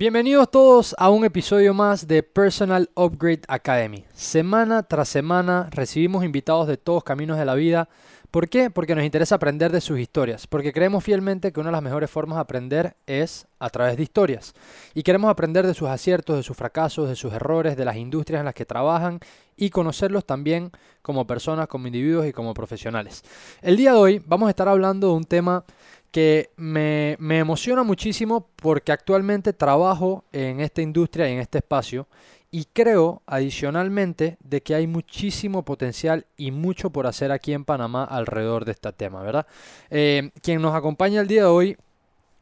[0.00, 4.06] Bienvenidos todos a un episodio más de Personal Upgrade Academy.
[4.12, 7.88] Semana tras semana recibimos invitados de todos caminos de la vida.
[8.30, 8.70] ¿Por qué?
[8.70, 12.08] Porque nos interesa aprender de sus historias, porque creemos fielmente que una de las mejores
[12.08, 14.54] formas de aprender es a través de historias.
[14.94, 18.38] Y queremos aprender de sus aciertos, de sus fracasos, de sus errores, de las industrias
[18.38, 19.18] en las que trabajan
[19.56, 20.70] y conocerlos también
[21.02, 23.24] como personas, como individuos y como profesionales.
[23.62, 25.64] El día de hoy vamos a estar hablando de un tema
[26.10, 32.06] que me, emociona muchísimo porque actualmente trabajo en esta industria y en este espacio
[32.50, 38.04] y creo adicionalmente de que hay muchísimo potencial y mucho por hacer aquí en Panamá
[38.04, 39.46] alrededor de este tema, ¿verdad?
[39.90, 41.76] Eh, quien nos acompaña el día de hoy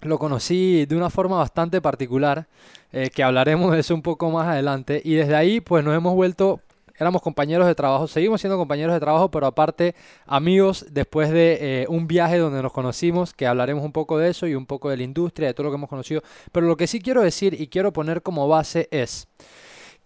[0.00, 2.46] lo conocí de una forma bastante particular,
[2.92, 6.14] eh, que hablaremos de eso un poco más adelante, y desde ahí pues nos hemos
[6.14, 6.60] vuelto
[6.98, 9.94] éramos compañeros de trabajo, seguimos siendo compañeros de trabajo, pero aparte
[10.26, 14.46] amigos después de eh, un viaje donde nos conocimos, que hablaremos un poco de eso
[14.46, 16.22] y un poco de la industria, de todo lo que hemos conocido.
[16.50, 19.28] Pero lo que sí quiero decir y quiero poner como base es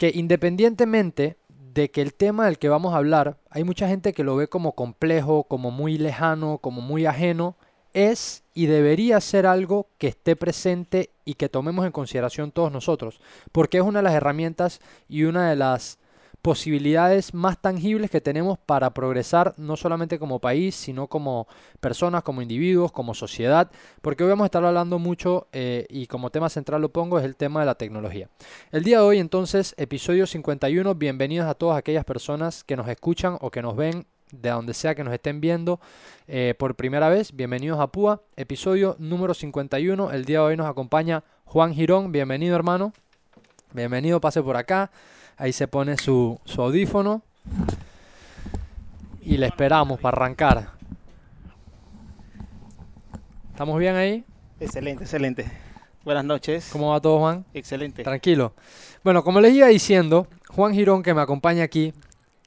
[0.03, 4.25] que independientemente de que el tema del que vamos a hablar, hay mucha gente que
[4.25, 7.55] lo ve como complejo, como muy lejano, como muy ajeno,
[7.92, 13.20] es y debería ser algo que esté presente y que tomemos en consideración todos nosotros,
[13.53, 16.00] porque es una de las herramientas y una de las
[16.42, 21.46] posibilidades más tangibles que tenemos para progresar no solamente como país, sino como
[21.80, 23.70] personas, como individuos, como sociedad,
[24.02, 27.24] porque hoy vamos a estar hablando mucho eh, y como tema central lo pongo es
[27.24, 28.28] el tema de la tecnología.
[28.72, 33.38] El día de hoy entonces, episodio 51, bienvenidos a todas aquellas personas que nos escuchan
[33.40, 35.78] o que nos ven de donde sea que nos estén viendo
[36.26, 40.66] eh, por primera vez, bienvenidos a PUA, episodio número 51, el día de hoy nos
[40.66, 42.92] acompaña Juan Girón, bienvenido hermano,
[43.72, 44.91] bienvenido, pase por acá.
[45.42, 47.20] Ahí se pone su, audífono.
[49.22, 50.69] Y le esperamos para arrancar.
[53.50, 54.25] ¿Estamos bien ahí?
[54.60, 55.50] Excelente, excelente.
[56.04, 56.69] Buenas noches.
[56.70, 57.44] ¿Cómo va todo, Juan?
[57.54, 58.04] Excelente.
[58.04, 58.52] Tranquilo.
[59.02, 61.92] Bueno, como les iba diciendo, Juan Girón, que me acompaña aquí,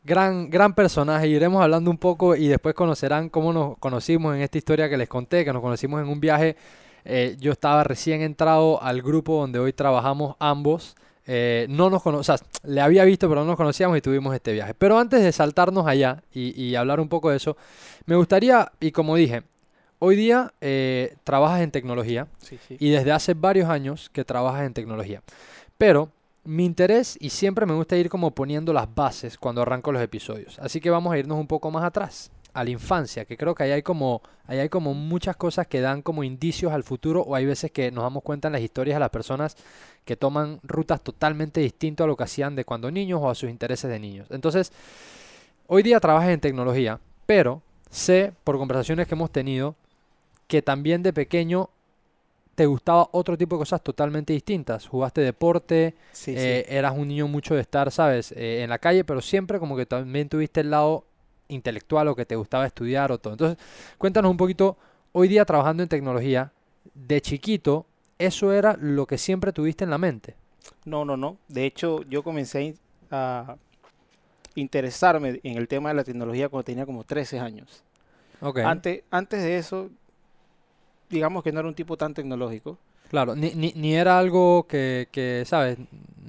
[0.06, 1.28] gran, gran personaje.
[1.28, 5.10] Iremos hablando un poco y después conocerán cómo nos conocimos en esta historia que les
[5.10, 6.56] conté, que nos conocimos en un viaje.
[7.04, 10.96] Eh, yo estaba recién entrado al grupo donde hoy trabajamos ambos.
[11.28, 14.54] Eh, no nos o sea, le había visto, pero no nos conocíamos y tuvimos este
[14.54, 14.74] viaje.
[14.74, 17.58] Pero antes de saltarnos allá y, hablar un poco de eso,
[18.06, 19.44] me gustaría, y como dije,
[20.00, 22.28] hoy día eh, trabajas en tecnología
[22.70, 25.22] y desde hace varios años que trabajas en tecnología.
[25.78, 26.10] Pero
[26.44, 30.60] mi interés y siempre me gusta ir como poniendo las bases cuando arranco los episodios.
[30.60, 33.64] Así que vamos a irnos un poco más atrás a la infancia, que creo que
[33.64, 37.36] ahí hay como, ahí hay como muchas cosas que dan como indicios al futuro o
[37.36, 39.58] hay veces que nos damos cuenta en las historias de las personas
[40.06, 43.50] que toman rutas totalmente distintas a lo que hacían de cuando niños o a sus
[43.50, 44.28] intereses de niños.
[44.32, 44.72] Entonces,
[45.68, 49.76] hoy día trabajas en tecnología, pero sé por conversaciones que hemos tenido
[50.48, 51.70] que también de pequeño
[52.56, 54.88] te gustaba otro tipo de cosas totalmente distintas.
[54.88, 55.94] Jugaste deporte,
[56.28, 59.76] eh, eras un niño mucho de estar, ¿sabes?, eh, en la calle, pero siempre como
[59.76, 61.04] que también tuviste el lado
[61.48, 63.34] intelectual o que te gustaba estudiar o todo.
[63.34, 63.58] Entonces,
[63.98, 64.78] cuéntanos un poquito,
[65.12, 66.52] hoy día trabajando en tecnología,
[66.94, 67.86] de chiquito,
[68.20, 70.36] ¿eso era lo que siempre tuviste en la mente?
[70.86, 71.38] No, no, no.
[71.48, 72.76] De hecho, yo comencé
[73.12, 73.56] a
[74.56, 77.84] interesarme en el tema de la tecnología cuando tenía como 13 años.
[78.42, 78.64] Okay.
[78.64, 79.90] Antes, antes de eso,
[81.10, 82.78] digamos que no era un tipo tan tecnológico.
[83.16, 85.78] Claro, ni, ni, ni era algo que, que ¿sabes?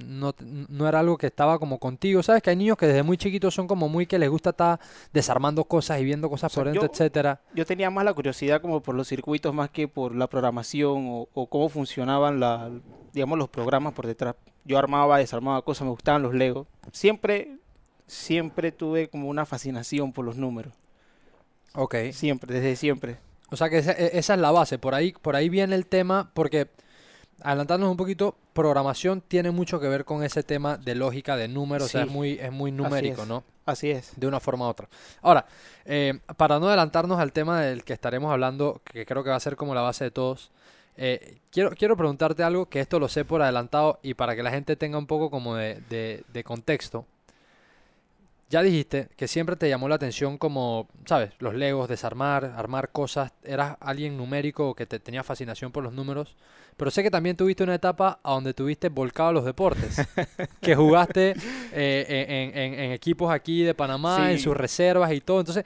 [0.07, 0.33] No,
[0.69, 2.23] no, era algo que estaba como contigo.
[2.23, 2.45] ¿Sabes?
[2.45, 4.79] Que hay niños que desde muy chiquitos son como muy que les gusta estar
[5.13, 7.41] desarmando cosas y viendo cosas por dentro, etcétera.
[7.57, 11.29] Yo tenía más la curiosidad como por los circuitos más que por la programación o,
[11.35, 12.71] o cómo funcionaban la,
[13.13, 14.37] digamos, los programas por detrás.
[14.65, 16.69] Yo armaba, desarmaba cosas, me gustaban los Legos.
[16.93, 17.57] Siempre,
[18.07, 20.73] siempre tuve como una fascinación por los números.
[21.75, 21.97] Ok.
[22.13, 23.17] Siempre, desde siempre.
[23.51, 26.31] O sea que e, esa, es la base, por ahí, por ahí viene el tema,
[26.35, 26.69] porque
[27.43, 31.87] adelantándonos un poquito, programación tiene mucho que ver con ese tema de lógica, de números,
[31.87, 33.45] o sea, es muy, es muy numérico, ¿no?
[33.67, 34.13] Así es.
[34.17, 34.89] De una forma u otra.
[35.23, 35.47] Ahora,
[35.85, 39.41] eh, para no adelantarnos al tema del que estaremos hablando, que creo que va a
[39.41, 40.51] ser como la base de todos,
[40.97, 44.51] eh, quiero, quiero preguntarte algo que esto lo sé por adelantado y para que la
[44.51, 47.07] gente tenga un poco como de, de, de contexto.
[48.49, 51.33] Ya dijiste que siempre te llamó la atención como, ¿sabes?
[51.41, 53.33] Los legos, desarmar, armar cosas.
[53.43, 56.37] Eras alguien numérico que te tenía fascinación por los números.
[56.77, 59.97] Pero sé que también tuviste una etapa a donde tuviste volcado a los deportes.
[60.61, 61.35] que jugaste
[61.73, 65.41] eh, en, equipos aquí de Panamá, en sus reservas y todo.
[65.41, 65.65] Entonces,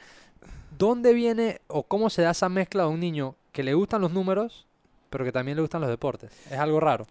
[0.78, 4.12] ¿dónde viene o cómo se da esa mezcla de un niño que le gustan los
[4.12, 4.66] números,
[5.10, 6.30] pero que también le gustan los deportes?
[6.50, 7.06] Es algo raro.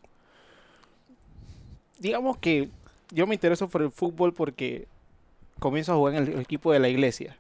[2.00, 2.70] Digamos que
[3.12, 4.88] yo me intereso por el fútbol porque
[5.60, 7.38] comienzo a jugar en el equipo de la iglesia.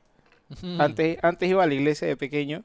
[0.79, 2.63] Antes, antes iba a la iglesia de pequeño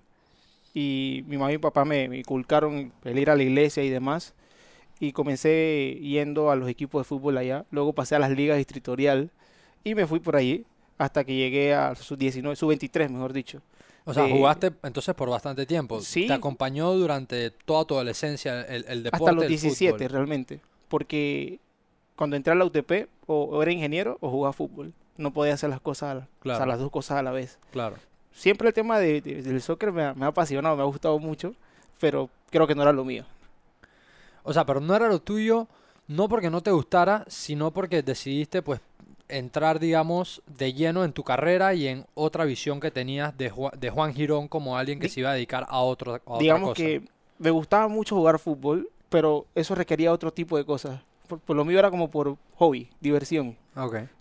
[0.72, 3.90] y mi mamá y mi papá me, me inculcaron el ir a la iglesia y
[3.90, 4.34] demás.
[5.00, 7.64] Y comencé yendo a los equipos de fútbol allá.
[7.70, 9.30] Luego pasé a las ligas distritorial
[9.82, 10.64] y me fui por allí
[10.98, 13.60] hasta que llegué a su 19, su 23, mejor dicho.
[14.06, 16.00] O sea, de- jugaste entonces por bastante tiempo.
[16.00, 16.26] Sí.
[16.26, 19.24] Te acompañó durante toda tu adolescencia el, el deporte.
[19.24, 20.10] hasta los el 17 fútbol.
[20.10, 20.60] realmente.
[20.88, 21.58] Porque
[22.16, 24.92] cuando entré a la UTP o, o era ingeniero o jugaba fútbol.
[25.16, 26.66] No podía hacer las cosas, a la- o sea, Claro.
[26.66, 27.58] las dos cosas a la vez.
[27.70, 27.96] Claro.
[28.32, 31.18] Siempre el tema de- de- del soccer me ha, me ha apasionado, me ha gustado
[31.18, 31.54] mucho,
[32.00, 33.24] pero creo que no era lo mío.
[34.42, 35.68] O sea, pero no era lo tuyo,
[36.08, 38.80] no porque no te gustara, sino porque decidiste, pues,
[39.28, 43.72] entrar, digamos, de lleno en tu carrera y en otra visión que tenías de, Ju-
[43.72, 46.70] de Juan Girón como alguien que se iba a dedicar a, otro, a otra Digamos
[46.70, 46.82] cosa.
[46.82, 47.08] que
[47.38, 51.00] me gustaba mucho jugar fútbol, pero eso requería otro tipo de cosas.
[51.28, 53.56] Por, por lo mío era como por hobby, diversión.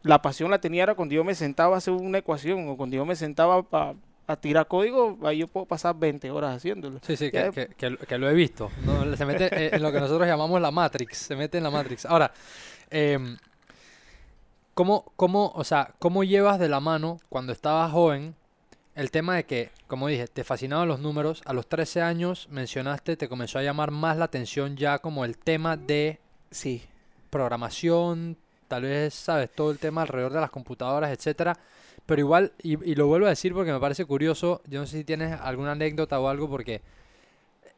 [0.03, 2.95] La pasión la tenía era cuando yo me sentaba a hacer una ecuación o cuando
[2.95, 3.93] yo me sentaba a,
[4.25, 6.99] a tirar código, ahí yo puedo pasar 20 horas haciéndolo.
[7.03, 8.71] Sí, sí, que, que- que lo- que lo he visto.
[8.85, 9.15] ¿no?
[9.17, 11.17] Se mete en lo que nosotros llamamos la Matrix.
[11.17, 12.05] Se mete en la Matrix.
[12.05, 12.31] Ahora,
[12.89, 13.37] em,
[14.73, 18.35] ¿cómo, cómo, o sea, ¿cómo llevas de la mano cuando estabas joven
[18.95, 21.41] el tema de que, como dije, te fascinaban los números?
[21.45, 25.37] A los 13 años mencionaste, te comenzó a llamar más la atención ya como el
[25.37, 26.19] tema de
[26.51, 26.83] Sí.
[27.33, 28.37] Programación,
[28.67, 31.57] tal vez, sabes, todo el tema alrededor de las computadoras, etcétera.
[32.05, 34.99] Pero igual, y, y lo vuelvo a decir porque me parece curioso, yo no sé
[34.99, 36.81] si tienes alguna anécdota o algo, porque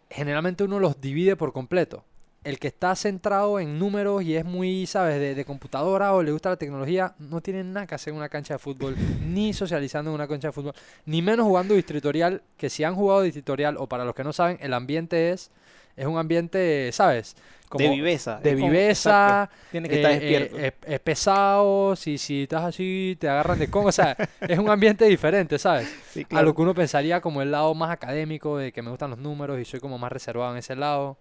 [0.10, 2.04] generalmente uno los divide por completo.
[2.44, 6.32] El que está centrado en números y es muy, sabes, de, de computadora o le
[6.32, 10.12] gusta la tecnología, no tiene nada que hacer en una cancha de fútbol, ni socializando
[10.12, 10.74] en una cancha de fútbol,
[11.06, 14.58] ni menos jugando distritorial, que si han jugado distritorial, o para los que no saben,
[14.60, 15.50] el ambiente es,
[15.96, 17.36] es un ambiente, ¿sabes?
[17.78, 18.40] de viveza.
[18.42, 20.58] de viveza, Tiene que estar eh, eh, despierto.
[20.60, 24.16] es, es pesado, si, si estás así, te agarran de con, o sea,
[24.48, 25.94] es un ambiente diferente, ¿sabes?
[26.12, 29.10] Sí, A lo que uno pensaría como el lado más académico, de que me gustan
[29.10, 31.18] los números y soy como más reservado en ese lado.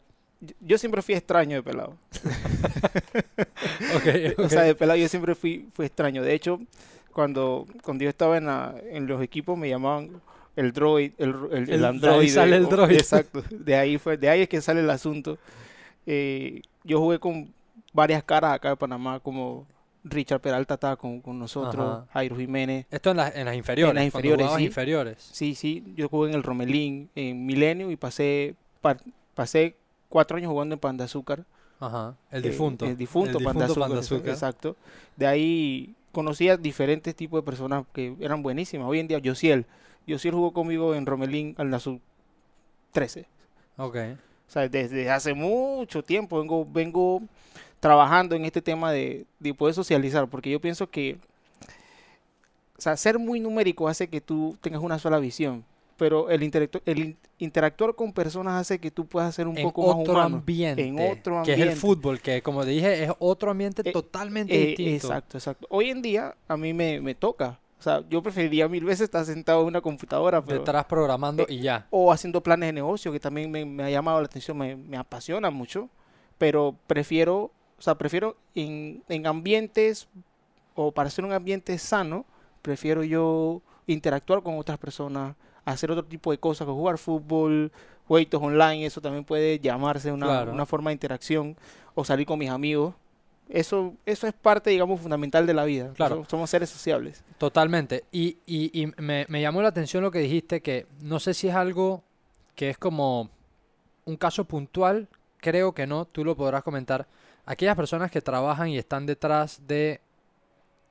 [0.60, 1.96] Yo- siempre fui extraño de pelado.
[4.38, 6.22] O sea, de pelado yo siempre fui, fui extraño.
[6.22, 6.60] De hecho,
[7.12, 10.20] cuando, cuando yo estaba en, la- en los equipos me llamaban
[10.56, 12.28] el droid, el, el, el El- de ahí androide.
[12.28, 12.92] sale el o- droid.
[12.96, 13.42] Exacto.
[13.50, 15.38] De ahí, fue, de ahí es que sale el asunto.
[16.06, 17.52] Eh, yo jugué con
[17.92, 19.66] varias caras acá de Panamá, como
[20.04, 22.06] Richard Peralta estaba con, con nosotros, Ajá.
[22.12, 22.86] Jairo Jiménez.
[22.90, 24.64] Esto en, las en las inferiores, jugabas sí.
[24.64, 25.28] inferiores.
[25.32, 28.98] Sí, sí, yo jugué en el Romelín, en Milenio y pasé, pa-
[29.34, 29.76] pasé
[30.10, 31.44] cuatro años jugando en Pan de Azúcar.
[31.80, 32.84] Ajá, el eh, difunto.
[32.86, 34.28] El difunto, el Pan de difunto Azúcar.
[34.28, 34.76] Exacto.
[35.16, 38.86] De ahí conocí a diferentes tipos de personas que eran buenísimas.
[38.86, 39.64] Hoy en día, Josiel.
[40.08, 42.00] Josiel jugó conmigo en Romelín al Sub
[42.92, 43.26] 13.
[43.76, 43.96] Ok.
[44.46, 47.22] O sea, desde hace mucho tiempo vengo, vengo
[47.80, 51.18] trabajando en este tema de, de poder socializar, porque yo pienso que
[52.76, 55.64] o sea, ser muy numérico hace que tú tengas una sola visión,
[55.96, 56.42] pero el,
[57.38, 60.36] interactuar con personas hace que tú puedas ser un En poco más humano.
[60.36, 60.84] ambiente.
[60.86, 61.76] En otro Que es el ambiente.
[61.76, 65.06] fútbol, que como te dije, es otro ambiente Eh, totalmente Eh, distinto.
[65.06, 65.66] exacto, exacto.
[65.70, 67.58] Hoy en día a mí me, me toca.
[67.78, 71.54] O sea, yo preferiría mil veces estar sentado en una computadora, pero, Detrás programando Eh,
[71.54, 71.86] y ya.
[71.90, 74.96] o haciendo planes de negocio, que también me, me ha llamado la atención, me, me
[74.96, 75.88] apasiona mucho,
[76.38, 80.08] pero prefiero, o sea, prefiero en, en ambientes,
[80.74, 82.24] o para hacer un ambiente sano,
[82.62, 87.70] prefiero yo interactuar con otras personas, hacer otro tipo de cosas, como jugar fútbol,
[88.08, 90.52] jueguitos online, eso también puede llamarse una, Claro.
[90.52, 91.56] una forma de interacción,
[91.94, 92.94] o salir con mis amigos.
[93.48, 95.92] Eso, eso es parte, digamos, fundamental de la vida.
[95.94, 96.16] Claro.
[96.16, 97.22] Somos- Somos seres sociables.
[97.38, 98.04] Totalmente.
[98.10, 101.48] Y, y, y me, me llamó la atención lo que dijiste, que no sé si
[101.48, 102.02] es algo
[102.56, 103.28] que es como
[104.06, 105.08] un caso puntual,
[105.38, 107.06] creo que no, tú lo podrás comentar.
[107.46, 110.00] Aquellas personas que trabajan y están detrás de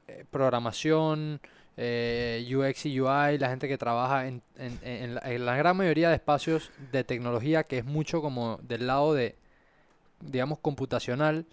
[0.08, 1.40] eh, programación,
[1.78, 5.76] eh, UX y UI, la gente que trabaja en, en- en la, en la gran
[5.76, 9.36] mayoría de espacios de tecnología, que es mucho como del lado de,
[10.22, 11.46] digamos, computacional.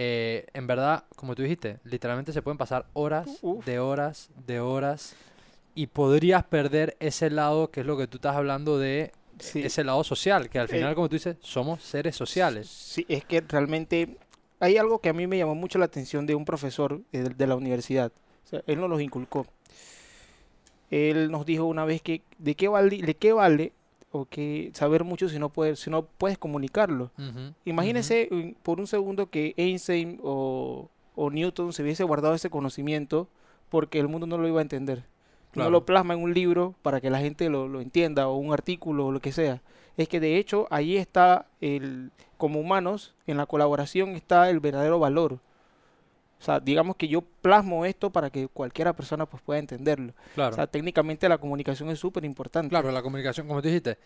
[0.00, 3.64] Eh, en verdad, como tú dijiste, literalmente se pueden pasar horas, Uf.
[3.64, 5.16] de horas, de horas,
[5.74, 9.60] y podrías perder ese lado que es lo que tú estás hablando de Sí.
[9.64, 12.68] ese lado social, que al Eh, final, como tú dices, somos seres sociales.
[12.68, 14.16] Sí, es que realmente
[14.60, 17.30] hay algo que a mí me llamó mucho la atención de un profesor eh, de,
[17.30, 18.12] de la universidad.
[18.44, 19.46] O sea, él nos los inculcó.
[20.90, 23.72] Él nos dijo una vez que de qué vale, de qué vale
[24.10, 27.10] o que saber mucho si no puedes, si no puedes comunicarlo.
[27.18, 32.50] Ujú, Imagínese mm, por un segundo que Einstein o, o Newton se hubiese guardado ese
[32.50, 33.28] conocimiento
[33.68, 35.04] porque el mundo no lo iba a entender.
[35.50, 35.70] Claro.
[35.70, 38.52] no lo plasma en un libro para que la gente lo, lo entienda o un
[38.52, 39.62] artículo o lo que sea.
[39.96, 44.98] Es que de hecho ahí está el, como humanos, en la colaboración está el verdadero
[44.98, 45.40] valor.
[46.40, 50.12] O sea, digamos que yo plasmo esto para que cualquiera persona pues pueda entenderlo.
[50.34, 50.52] Claro.
[50.52, 52.68] O sea, técnicamente la comunicación es súper importante.
[52.68, 53.98] Claro, la comunicación, como tú dijiste,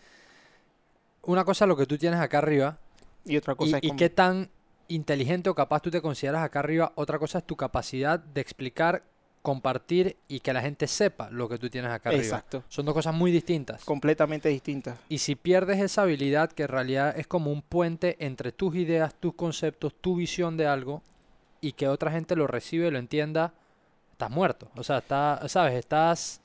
[1.23, 2.77] una cosa es lo que tú tienes acá arriba
[3.25, 4.49] Y otra y, cosa es y como- qué tan
[4.87, 6.91] inteligente o capaz tú te consideras acá arriba.
[6.95, 9.03] Otra cosa es tu capacidad de explicar,
[9.41, 12.23] compartir y que la gente sepa lo que tú tienes acá arriba.
[12.23, 12.63] Exacto.
[12.67, 13.83] Son dos cosas muy distintas.
[13.85, 14.97] Completamente distinta.
[15.09, 19.13] Y si pierdes esa habilidad, que en realidad es como un puente entre tus ideas,
[19.15, 21.01] tus conceptos, tu visión de algo,
[21.63, 23.53] y que otra gente lo recibe y lo entienda,
[24.11, 24.67] estás muerto.
[24.75, 25.75] O sea, está, ¿sabes?
[25.75, 26.41] Estás,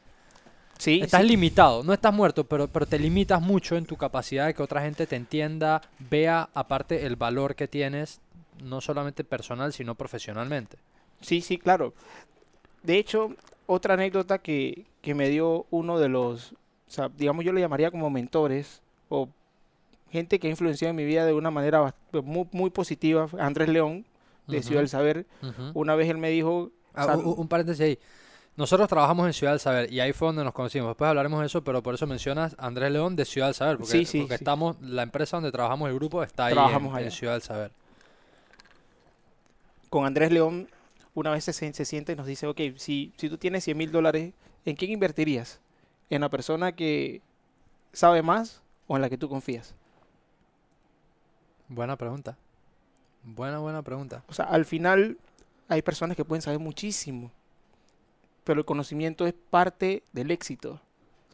[0.78, 1.82] Sí, estás sí, limitado.
[1.82, 5.08] No estás muerto, pero, pero te limitas mucho en tu capacidad de que otra gente
[5.08, 8.20] te entienda, vea aparte el valor que tienes,
[8.62, 10.78] no solamente personal, sino profesionalmente.
[11.20, 11.94] sí, sí, claro.
[12.84, 13.34] De hecho,
[13.66, 17.90] otra anécdota que, que me dio uno de los, o sea, digamos yo le llamaría
[17.90, 19.28] como mentores o
[20.10, 24.06] gente que ha influenciado en mi vida de una manera muy, muy positiva, Andrés León,
[24.48, 25.26] de Ciudad del Saber.
[25.74, 27.98] Una vez él me dijo, Ah, un paréntesis ahí.
[28.56, 30.88] Nosotros trabajamos en Ciudad del Saber y ahí fue donde nos conocimos.
[30.88, 33.76] Después hablaremos de eso, pero por eso mencionas a Andrés León de Ciudad del Saber,
[33.76, 34.42] porque, Sí, sí, porque sí.
[34.42, 37.10] estamos, la empresa donde trabajamos el grupo está ahí en, Trabajamos en allá.
[37.12, 37.70] Ciudad del Saber.
[39.90, 40.68] con Andrés León,
[41.14, 43.92] una vez se, se sienta y nos dice, ok, si, si tú tienes 100 mil
[43.92, 44.32] dólares,
[44.64, 45.60] ¿en quién invertirías?
[46.10, 47.22] ¿En la persona que
[47.92, 49.74] sabe más o en la que tú confías?
[51.68, 52.36] Buena pregunta.
[53.34, 54.24] Buena, buena pregunta.
[54.28, 55.18] O sea, al final
[55.68, 57.30] hay personas que pueden saber muchísimo,
[58.44, 60.80] pero el conocimiento es parte del éxito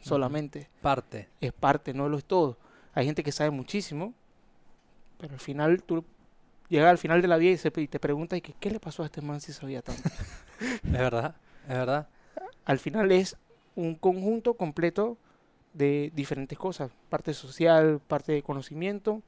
[0.03, 0.69] solamente.
[0.83, 1.29] Parte.
[1.41, 2.57] Es parte, no lo es todo.
[2.95, 4.13] Hay gente que sabe muchísimo,
[5.19, 6.05] pero al final tú
[6.69, 8.81] llegas al final de la vida y, se- y te preguntas, ¿y qué, qué le
[8.81, 10.03] pasó a este man si sabía tanto?
[10.61, 11.35] Es verdad,
[11.65, 12.09] es verdad.
[12.65, 13.37] al final es
[13.75, 15.19] un conjunto completo
[15.73, 19.21] de diferentes cosas, parte social, parte de conocimiento,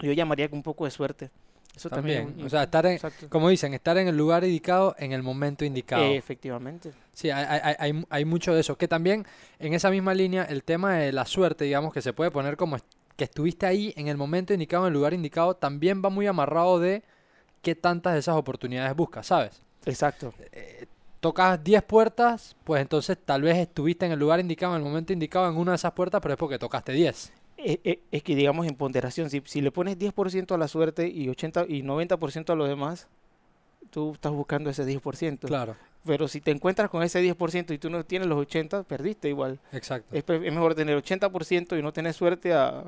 [0.00, 1.30] yo llamaría que un poco de suerte.
[1.76, 3.28] Eso también, O sea, estar en, exacto.
[3.28, 6.04] como dicen, estar en el lugar indicado en el momento indicado.
[6.04, 6.92] Eh, efectivamente.
[7.12, 8.76] Sí, hay, hay- hay- mucho de eso.
[8.78, 9.26] Que también
[9.58, 12.76] en esa misma línea, el tema de la suerte, digamos, que se puede poner como
[13.16, 16.78] que estuviste ahí en el momento indicado, en el lugar indicado, también va muy amarrado
[16.80, 17.02] de
[17.62, 19.60] qué tantas de esas oportunidades buscas, ¿sabes?
[19.84, 20.32] Exacto.
[21.20, 25.12] Tocas 10 puertas, pues entonces tal vez estuviste en el lugar indicado, en el momento
[25.12, 27.32] indicado, en una de esas puertas, pero es porque tocaste 10.
[27.64, 31.08] E- e- Es, que digamos en ponderación, si, si le pones 10% a la suerte
[31.08, 33.08] y 80 y 90% a lo demás,
[33.90, 35.46] tú estás buscando ese 10%.
[35.46, 39.28] Claro, Pero si te encuentras con ese 10% y tú no tienes los 80, perdiste
[39.28, 39.58] igual.
[39.72, 40.14] exacto.
[40.14, 42.84] Es, mejor tener 80% y no tener suerte a,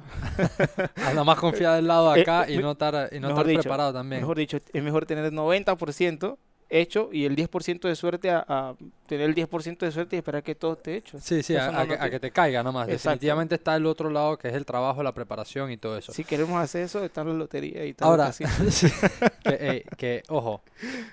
[1.06, 3.28] A la más confiada del lado de Eh, acá eh, y no estar, y no
[3.28, 4.21] mejor estar dicho, preparado también.
[4.21, 6.37] Mejor dicho, es mejor tener 90%
[6.69, 8.75] hecho y el 10% de suerte a, a
[9.07, 11.19] tener el 10% de suerte y esperar que todo esté hecho.
[11.21, 12.89] Sí, sí, a, no a lo que, a que te caiga nomás.
[12.89, 13.11] Exacto.
[13.11, 16.13] Definitivamente está el otro lado que es el trabajo, la preparación y todo eso.
[16.13, 20.63] Si queremos hacer eso, está la lotería y está Ahora, que, ey, que, ojo,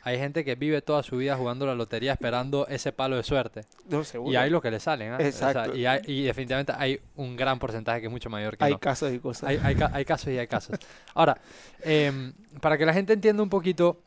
[0.01, 3.61] hay gente que vive toda su vida jugando la lotería esperando ese palo de suerte.
[3.89, 4.31] No, seguro.
[4.33, 5.13] Y hay los que le salen.
[5.13, 5.75] O sea, Exacto.
[5.75, 8.79] y, hay- y definitivamente hay un gran porcentaje que es mucho mayor que Hay no.
[8.79, 9.49] casos y cosas.
[9.49, 10.77] Hay, hay hay casos y hay casos.
[11.13, 11.37] Ahora,
[11.81, 14.01] em, para que la gente entienda un poquito,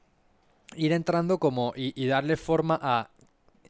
[0.75, 3.11] ir entrando como y, y darle forma a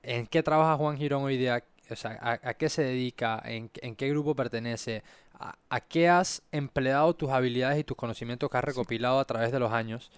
[0.02, 3.70] en qué trabaja Juan Girón hoy día, o sea, a, a qué se dedica, en,
[3.82, 5.02] en qué grupo pertenece,
[5.38, 9.52] a, a qué has empleado tus habilidades y tus conocimientos que has recopilado a través
[9.52, 10.10] de los años.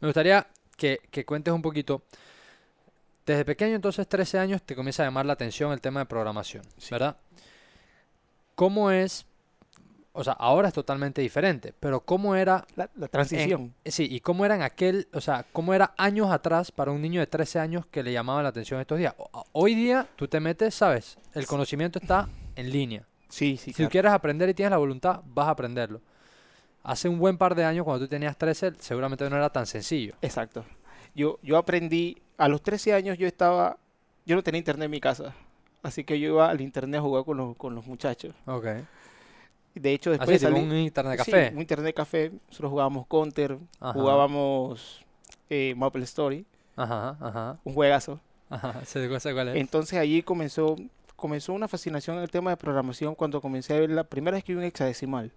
[0.00, 0.46] Me gustaría
[0.76, 2.02] que, que cuentes un poquito.
[3.26, 6.64] Desde pequeño, entonces, 13 años, te comienza a llamar la atención el tema de programación,
[6.78, 6.88] Sí.
[6.90, 7.16] ¿verdad?
[8.54, 9.24] ¿Cómo es?
[10.12, 13.74] O sea, ahora es totalmente diferente, pero ¿cómo era La, la transición.
[13.84, 17.20] Sí, y cómo era en aquel, o sea, cómo era años atrás para un niño
[17.20, 19.14] de 13 años que le llamaba la atención estos días.
[19.52, 23.06] Hoy día tú te metes, sabes, el conocimiento está en línea.
[23.28, 23.88] sí, sí, Si claro.
[23.88, 26.00] tú quieres aprender y tienes la voluntad, vas a aprenderlo.
[26.82, 30.14] Hace un buen par de años, cuando tú tenías 13, seguramente no era tan sencillo.
[30.22, 30.64] Exacto.
[31.14, 33.76] Yo, yo aprendí, a los 13 años yo estaba,
[34.26, 35.34] yo no tenía internet en mi casa.
[35.82, 38.34] Así que yo iba al internet a jugar con los, con los muchachos.
[38.46, 38.66] Ok.
[39.74, 41.50] De hecho, después Así, de tipo salir, un internet sí, café.
[41.54, 43.92] un internet café, nosotros jugábamos Counter, Ajá.
[43.92, 45.04] jugábamos
[45.48, 46.44] eh, Maple Story,
[46.76, 48.20] Ajá, ajá, un juegazo.
[48.48, 48.80] ajá.
[49.32, 49.56] Cuál es.
[49.56, 50.76] Entonces allí comenzó,
[51.16, 54.44] comenzó una fascinación en el tema de programación cuando comencé a ver la primera vez
[54.44, 55.30] que vi un hexadecimal.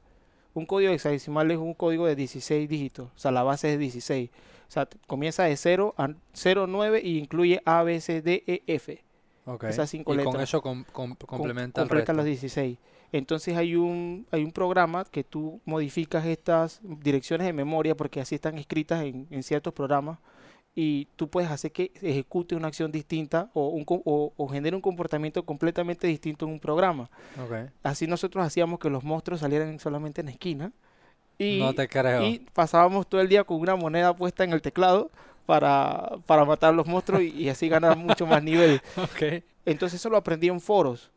[0.56, 4.30] Un código hexadecimal es un código de 16 dígitos, o sea, la base es 16.
[4.68, 8.64] O sea, comienza de 0 a 0, 9 y incluye A, B, C, D, E,
[8.68, 9.04] F.
[9.46, 9.66] Ok.
[9.66, 10.44] esas cinco y con letras.
[10.50, 12.18] eso com- com- Com- complementa el completa resto.
[12.18, 12.78] los 16.
[13.14, 18.34] Entonces hay un, hay un programa que tú modificas estas direcciones de memoria porque así
[18.34, 20.18] están escritas en, en ciertos programas
[20.76, 24.82] y tú puedes hacer que ejecute una acción distinta o, un, o, o genere un
[24.82, 27.08] comportamiento completamente distinto en un programa.
[27.84, 30.72] Así nosotros hacíamos que los monstruos salieran solamente en la esquina
[31.38, 32.24] y, no te creo.
[32.24, 35.12] y pasábamos todo el día con una moneda puesta en el teclado
[35.46, 38.82] para, para matar a los monstruos y, y así ganar mucho más nivel.
[39.66, 41.12] Entonces eso lo aprendí en foros,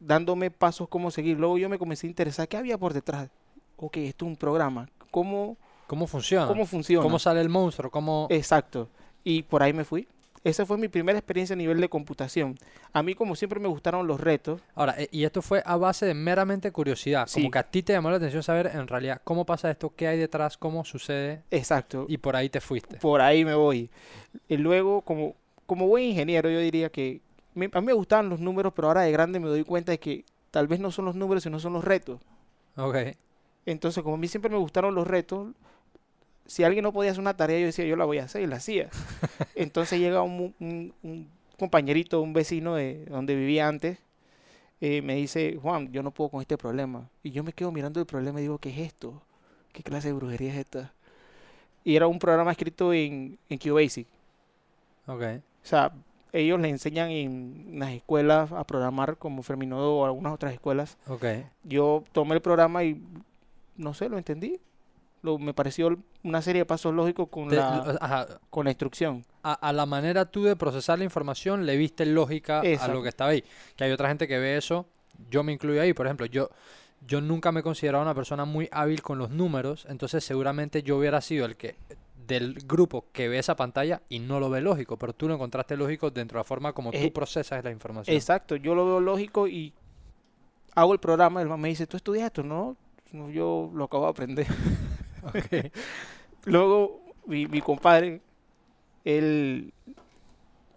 [0.00, 1.38] dándome pasos cómo seguir.
[1.38, 3.30] Luego yo me comencé a interesar qué había por detrás.
[3.76, 4.88] Ok, esto es un programa.
[5.10, 6.46] ¿Cómo, ¿Cómo funciona?
[6.46, 7.02] cómo funciona?
[7.02, 7.90] ¿Cómo sale el monstruo?
[7.90, 8.26] ¿Cómo...
[8.30, 8.88] Exacto.
[9.22, 10.08] Y por ahí me fui.
[10.42, 12.56] Esa fue mi primera experiencia a nivel de computación.
[12.94, 14.62] A mí, como siempre, me gustaron los retos.
[14.74, 17.28] Ahora, eh, y esto fue a base de meramente curiosidad.
[17.30, 20.08] Como que a ti te llamó la atención saber en realidad cómo pasa esto, qué
[20.08, 22.06] hay detrás, cómo sucede, Exacto.
[22.08, 22.96] y por ahí te fuiste.
[22.96, 23.90] por ahí me voy.
[24.48, 25.34] Y luego, como,
[25.66, 27.20] como buen ingeniero, yo diría que
[27.54, 29.98] me- a mí me gustaban los números, pero ahora de grande me doy cuenta de
[30.00, 32.20] que tal vez no son los números, sino son los retos.
[32.76, 32.96] Ok.
[33.66, 35.48] Entonces, como a mí siempre me gustaron los retos,
[36.46, 38.46] si alguien no podía hacer una tarea, yo decía, yo la voy a hacer y
[38.46, 38.90] la hacía.
[39.54, 41.28] Entonces llega un, un- un
[41.58, 43.98] compañerito, un vecino de donde vivía antes,
[44.80, 47.08] eh, me dice, Juan, yo no puedo con este problema.
[47.22, 49.22] Y yo me quedo mirando el problema y digo, ¿qué es esto?
[49.72, 50.92] ¿Qué clase de brujería es esta?
[51.84, 54.06] Y era un programa escrito en, en QBasic.
[55.06, 55.22] Ok.
[55.22, 55.92] O sea,
[56.32, 60.96] ellos le enseñan en las escuelas a programar como Ferminodo o algunas otras escuelas.
[61.08, 61.24] Ok.
[61.64, 63.02] Yo tomé el programa y
[63.76, 64.60] no sé, lo entendí.
[65.22, 69.22] Lo, me pareció una serie de pasos lógicos con Te- la, ajá, con la instrucción.
[69.42, 73.10] a, a la manera tú de procesar la información le viste lógica a lo que
[73.10, 73.44] estaba ahí.
[73.76, 74.86] Que hay otra gente que ve eso,
[75.30, 76.48] yo me incluyo ahí, por ejemplo, yo,
[77.06, 80.96] yo nunca me he considerado una persona muy hábil con los números, entonces seguramente yo
[80.96, 81.76] hubiera sido el que
[82.30, 85.76] del grupo que ve esa pantalla y no lo ve lógico, pero tú lo encontraste
[85.76, 88.14] lógico dentro de la forma como tú Eh, procesas la información.
[88.16, 89.72] Exacto, yo lo veo lógico y
[90.74, 91.42] hago el programa.
[91.42, 92.42] El me dice, ¿tú estudias esto?
[92.42, 92.76] No,
[93.32, 94.46] yo lo acabo de aprender.
[96.44, 98.20] Luego, mi, mi compadre,
[99.04, 99.72] él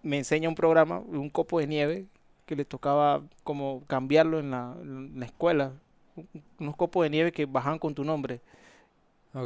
[0.01, 2.05] me enseña un programa, un copo de nieve,
[2.45, 5.71] que le tocaba como cambiarlo en la, en la escuela.
[6.15, 6.27] Un-
[6.59, 8.41] Unos copos de nieve que bajaban con tu nombre.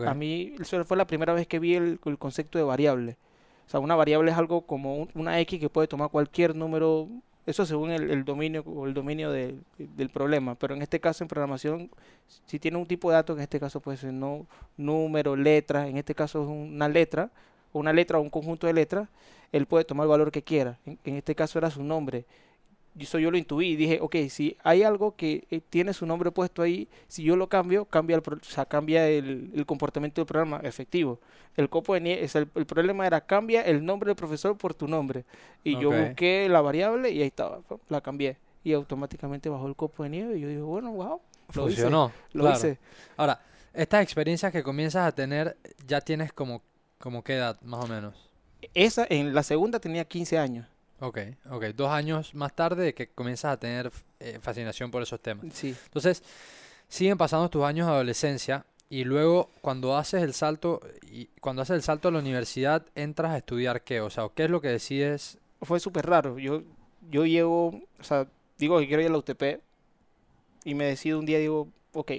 [0.09, 3.17] A mí, eso fue la primera vez que vi el, el concepto de variable.
[3.67, 7.07] O sea, una variable es algo como un- una X que puede tomar cualquier número,
[7.45, 10.55] eso según el, el dominio o el dominio del- del problema.
[10.55, 11.89] Pero en este caso, en programación,
[12.45, 14.45] si tiene un tipo de dato, en este caso puede ser no,
[14.77, 17.29] número, letra, en este caso es una letra,
[17.73, 19.07] una letra o un conjunto de letras,
[19.51, 20.77] él puede tomar el valor que quiera.
[20.85, 22.25] En este caso era su nombre.
[22.99, 26.31] Eso yo lo intuí y dije, ok, si hay algo que eh, tiene su nombre
[26.31, 30.21] puesto ahí, si yo lo cambio, cambia el, pro- o sea, cambia el, el comportamiento
[30.21, 31.19] del programa efectivo.
[31.55, 34.73] El copo de nieve, es el, el problema era cambia el nombre del profesor por
[34.73, 35.25] tu nombre.
[35.63, 38.37] Y yo busqué la variable y ahí estaba, la cambié.
[38.63, 42.11] Y automáticamente bajó el copo de nieve y yo dije, bueno, wow, lo hice, Funcionó.
[42.33, 42.57] lo claro.
[42.57, 42.77] hice.
[43.15, 43.41] Ahora,
[43.73, 45.55] estas experiencias que comienzas a tener,
[45.87, 46.61] ya tienes como,
[46.99, 48.13] como qué edad, más o menos.
[48.73, 50.67] Esa, en la segunda tenía 15 años.
[50.99, 51.19] Ok,
[51.51, 51.65] ok.
[51.75, 55.45] Dos años más tarde de que comienzas a tener eh, fascinación por esos temas.
[55.53, 55.75] Sí.
[55.85, 56.23] Entonces,
[56.87, 60.81] siguen pasando tus años de adolescencia y luego cuando haces el salto
[61.11, 64.45] y cuando haces el salto a la universidad entras a estudiar qué, o sea, ¿qué
[64.45, 65.37] es lo que decides?
[65.61, 66.37] fue súper raro.
[66.39, 66.63] Yo,
[67.09, 67.67] yo llego,
[67.99, 69.61] o sea, digo que quiero ir a la UTP
[70.63, 72.11] y me decido un día, digo, ok,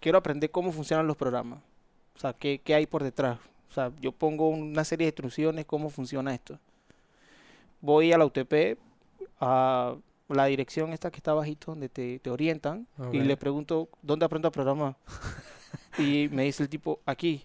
[0.00, 1.60] quiero aprender cómo funcionan los programas.
[2.16, 3.38] O sea, qué, qué hay por detrás.
[3.70, 6.58] O sea, yo pongo una serie de instrucciones, cómo funciona esto.
[7.80, 8.76] Voy a la UTP,
[9.40, 9.96] a
[10.28, 13.24] la dirección esta que está bajito, donde te, te orientan, y Ok.
[13.24, 14.96] le pregunto, ¿dónde aprendo a programar?
[15.98, 17.44] y me dice el tipo, aquí.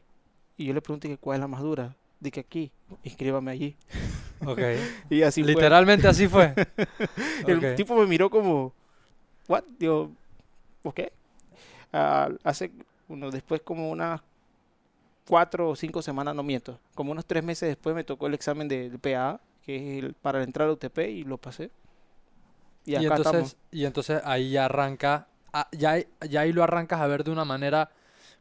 [0.57, 1.95] Y yo le pregunto, ¿cuál es la más dura?
[2.19, 2.71] Dije, aquí,
[3.03, 3.75] inscríbame allí.
[4.45, 4.59] Ok.
[5.09, 5.53] Y así fue.
[5.53, 6.53] Literalmente así fue.
[7.47, 8.73] El tipo me miró como,
[9.47, 9.63] ¿what?
[9.79, 10.11] Digo,
[10.83, 10.99] ¿ok?
[11.93, 12.69] Ah, hace,
[13.07, 14.19] bueno, después como unas
[15.27, 18.67] cuatro o cinco semanas, no miento, como unos tres meses después me tocó el examen
[18.67, 21.71] de- del PA, que es el, para entrar al UTP y lo pasé.
[22.85, 23.55] Y Y acá entonces, estamos.
[23.71, 27.31] y entonces ahí ya arranca, ah, ya, ahí- ya ahí lo arrancas a ver de
[27.31, 27.89] una manera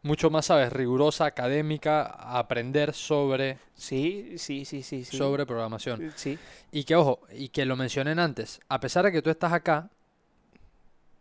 [0.03, 0.73] mucho más, ¿sabes?
[0.73, 5.17] Rigurosa, académica, a aprender sobre, Sí, sí, sí, sí, sí.
[5.17, 6.03] sobre programación.
[6.03, 6.39] Eh, Sí,
[6.73, 9.91] Y que, ojo, y que lo mencionen antes, a pesar de que tú estás acá,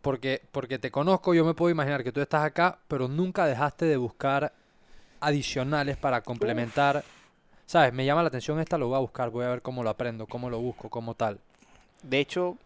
[0.00, 3.84] porque, porque te conozco, yo me puedo imaginar que tú estás acá, pero nunca dejaste
[3.84, 4.52] de buscar
[5.20, 7.04] adicionales para complementar.
[7.72, 7.94] ¿Sabes?
[7.94, 10.26] Me llama la atención esta, lo voy a buscar, voy a ver cómo lo aprendo,
[10.26, 11.40] cómo lo busco, cómo tal.
[12.02, 12.58] de hecho,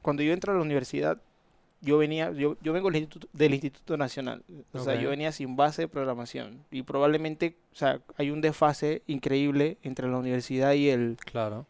[0.00, 1.18] cuando yo entro a la universidad,
[1.82, 5.54] yo venía, yo, yo vengo del Instituto, del Instituto Nacional, o sea, yo venía sin
[5.54, 10.88] base de programación y probablemente, o sea, hay un desfase increíble entre la universidad y
[10.88, 11.66] el, Claro.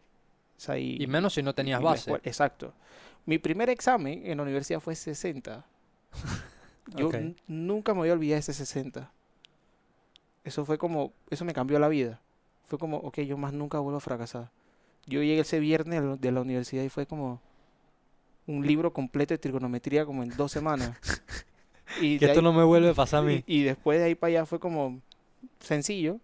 [0.57, 2.13] o sea, y, Y menos si no tenías base.
[2.23, 2.73] Exacto.
[3.27, 5.67] Mi primer examen en la universidad fue 60.
[6.97, 7.11] Yo
[7.49, 9.11] nunca me voy a olvidar ese 60.
[10.45, 12.21] Eso fue como, eso me cambió la vida.
[12.69, 14.51] Fue como, ok, yo más nunca vuelvo a fracasar.
[15.07, 17.41] Yo llegué ese viernes de la- universidad y fue como
[18.47, 20.97] un libro completo de trigonometría como en dos semanas.
[22.03, 23.43] Y Que esto ahí- no me vuelve a pasar a mí.
[23.47, 25.01] y, y después de ahí para allá fue como
[25.59, 26.21] sencillo.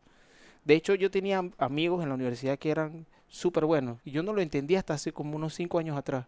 [0.67, 3.99] De hecho, yo tenía am- amigos en la universidad que eran súper buenos.
[4.05, 6.27] Y yo no lo entendía hasta hace como unos cinco años atrás.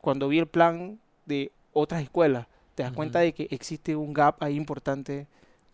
[0.00, 4.36] Cuando vi el plan de otras escuelas, te das cuenta de que existe un gap
[4.40, 5.26] ahí importante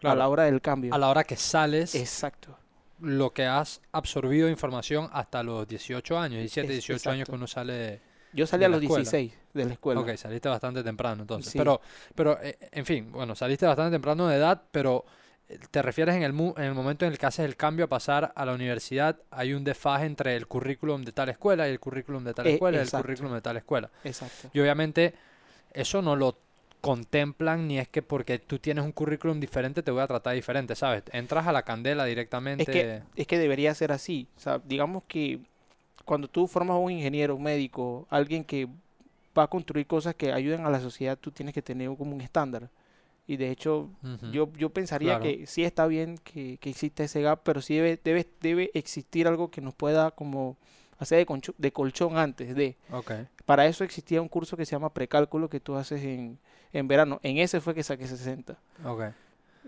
[0.02, 0.94] a la hora del cambio.
[0.94, 2.57] A la hora que sales, Exacto.
[3.02, 7.34] Lo que has absorbido de información hasta los 18 años, 17, Es- 18 años que
[7.34, 8.00] uno sale de...
[8.32, 9.02] Yo salí de a los escuela.
[9.02, 10.00] 16 de la escuela.
[10.00, 11.52] Ok, saliste bastante temprano entonces.
[11.52, 11.58] Sí.
[11.58, 11.80] Pero,
[12.14, 15.04] pero eh, en fin, bueno, saliste bastante temprano de edad, pero
[15.50, 17.84] eh, te refieres en el, mu- en el momento en el que haces el cambio
[17.84, 21.72] a pasar a la universidad, hay un desfaje entre el currículum de tal escuela y
[21.72, 23.90] el currículum de tal Eh, escuela y el currículum de tal escuela.
[24.04, 24.48] Exacto.
[24.54, 25.14] Y obviamente
[25.74, 26.38] eso no lo
[26.82, 30.74] contemplan ni es que porque tú tienes un currículum diferente te voy a tratar diferente,
[30.74, 31.04] ¿sabes?
[31.12, 32.64] Entras a la candela directamente.
[32.64, 34.28] Es que, es que debería ser así.
[34.36, 35.38] O sea, digamos que
[36.04, 38.68] cuando tú formas un ingeniero, un médico, alguien que
[39.38, 42.20] va a construir cosas que ayuden a la sociedad, tú tienes que tener como un
[42.20, 42.68] estándar.
[43.28, 43.88] Y de hecho,
[44.32, 45.22] yo, yo pensaría Claro.
[45.22, 49.28] que sí está bien que, que exista ese gap, pero sí debe, debe, debe existir
[49.28, 50.56] algo que nos pueda como
[50.98, 52.76] hacer de, concho- de colchón antes de.
[52.90, 53.12] Ok.
[53.46, 56.38] Para eso existía un curso que se llama precálculo que tú haces en,
[56.72, 57.20] en verano.
[57.22, 58.56] En ese fue que saqué 60.
[58.85, 59.02] Ok.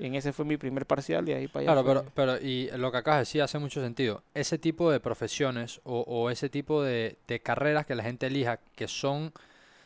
[0.00, 2.68] En ese fue mi primer parcial y ahí para allá Claro, fue- pero, pero y
[2.76, 4.22] lo que acabas de decir hace mucho sentido.
[4.34, 8.58] Ese tipo de profesiones o, o ese tipo de, de carreras que la gente elija,
[8.74, 9.32] que son,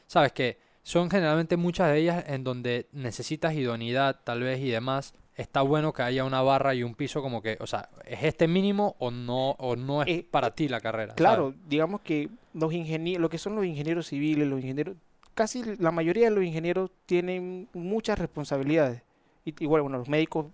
[0.06, 5.12] sabes que son generalmente muchas de ellas en donde necesitas idoneidad tal vez y demás,
[5.36, 8.48] está bueno que haya una barra y un piso como que, o sea, ¿es este
[8.48, 11.14] mínimo o no, o no es Eh, para ti la carrera?
[11.16, 14.96] Claro, digamos que los ingenieros, lo que son los ingenieros civiles, los ingenieros,
[15.38, 19.02] casi la mayoría de los ingenieros tienen muchas responsabilidades.
[19.44, 20.46] Y igual, bueno, los médicos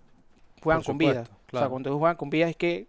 [0.61, 1.23] juegan con vida.
[1.51, 2.85] O sea, cuando ellos juegan con vida es que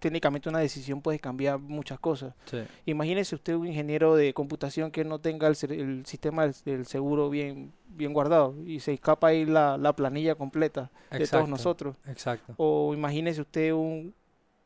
[0.00, 2.34] técnicamente una decisión puede cambiar muchas cosas.
[2.44, 5.56] Sí, Imagínese usted un ingeniero de computación que no tenga el,
[6.04, 11.26] sistema del, seguro bien, bien guardado y se escapa ahí la, la planilla completa de
[11.26, 11.96] todos nosotros.
[12.06, 12.52] Exacto.
[12.58, 14.12] O imagínese usted un,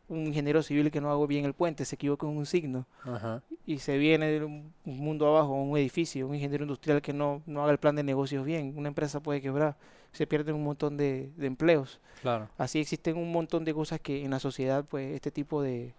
[0.09, 3.43] un ingeniero civil que no haga bien el puente, se equivoca en un signo Ajá.
[3.67, 7.43] y se viene de un un mundo abajo, un edificio, un ingeniero industrial que no,
[7.47, 9.77] no haga el plan de negocios bien, una empresa puede quebrar,
[10.13, 12.01] se pierden un montón de, de empleos.
[12.23, 12.49] Claro.
[12.57, 15.93] Así existen un montón de cosas que en la sociedad, pues este tipo de,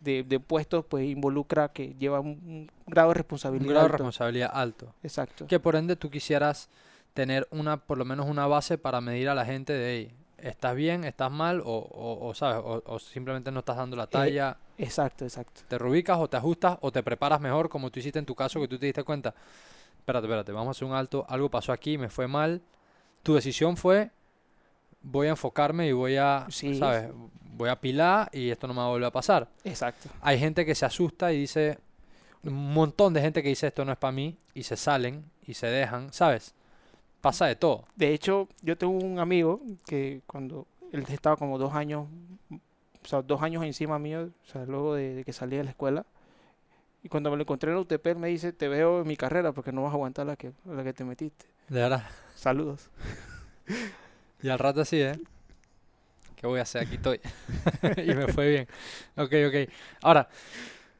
[0.00, 3.70] de, de puestos, pues involucra que lleva un, un grado de Un responsabilidad.
[3.70, 4.92] grado de responsabilidad alto.
[5.04, 5.46] Exacto.
[5.46, 6.68] Que por ende tú quisieras
[7.14, 10.74] tener una, por lo menos una base para medir a la gente de, "Ey, ¿estás
[10.74, 11.04] bien?
[11.04, 11.60] ¿Estás mal?
[11.60, 12.62] O, o, o, ¿sabes?
[12.64, 14.56] O, o simplemente no estás dando la talla.
[14.78, 15.62] Exacto, exacto.
[15.68, 18.60] Te reubicas o te ajustas o te preparas mejor, como tú hiciste en tu caso,
[18.60, 19.34] que tú te diste cuenta.
[19.98, 21.24] Espérate, espérate, vamos a hacer un alto.
[21.28, 22.60] Algo pasó aquí, me fue mal.
[23.22, 24.10] Tu decisión fue,
[25.02, 26.76] voy a enfocarme y voy a, Sí.
[26.78, 27.10] ¿sabes?
[27.56, 29.48] Voy a pilar y esto no me va a volver a pasar.
[29.64, 30.08] Exacto.
[30.20, 31.78] Hay gente que se asusta y dice,
[32.44, 35.54] un montón de gente que dice esto no es para mí y se salen y
[35.54, 36.54] se dejan, ¿sabes?
[37.26, 37.84] Pasa de todo.
[37.96, 42.06] De hecho, yo tengo un amigo que cuando él estaba como dos años,
[42.52, 45.70] o sea, dos años encima mío, o sea, luego de, de que salí de la
[45.70, 46.06] escuela,
[47.02, 49.16] y cuando me lo encontré en la UTP, él me dice, te veo en mi
[49.16, 51.46] carrera porque no vas a aguantar la que, la que te metiste.
[51.68, 52.04] De verdad.
[52.36, 52.90] Saludos.
[54.40, 55.18] Y al rato así, ¿eh?
[56.36, 56.82] ¿Qué voy a hacer?
[56.82, 57.20] Aquí estoy.
[57.96, 58.68] y me fue bien.
[59.16, 59.72] Ok, ok.
[60.02, 60.28] Ahora,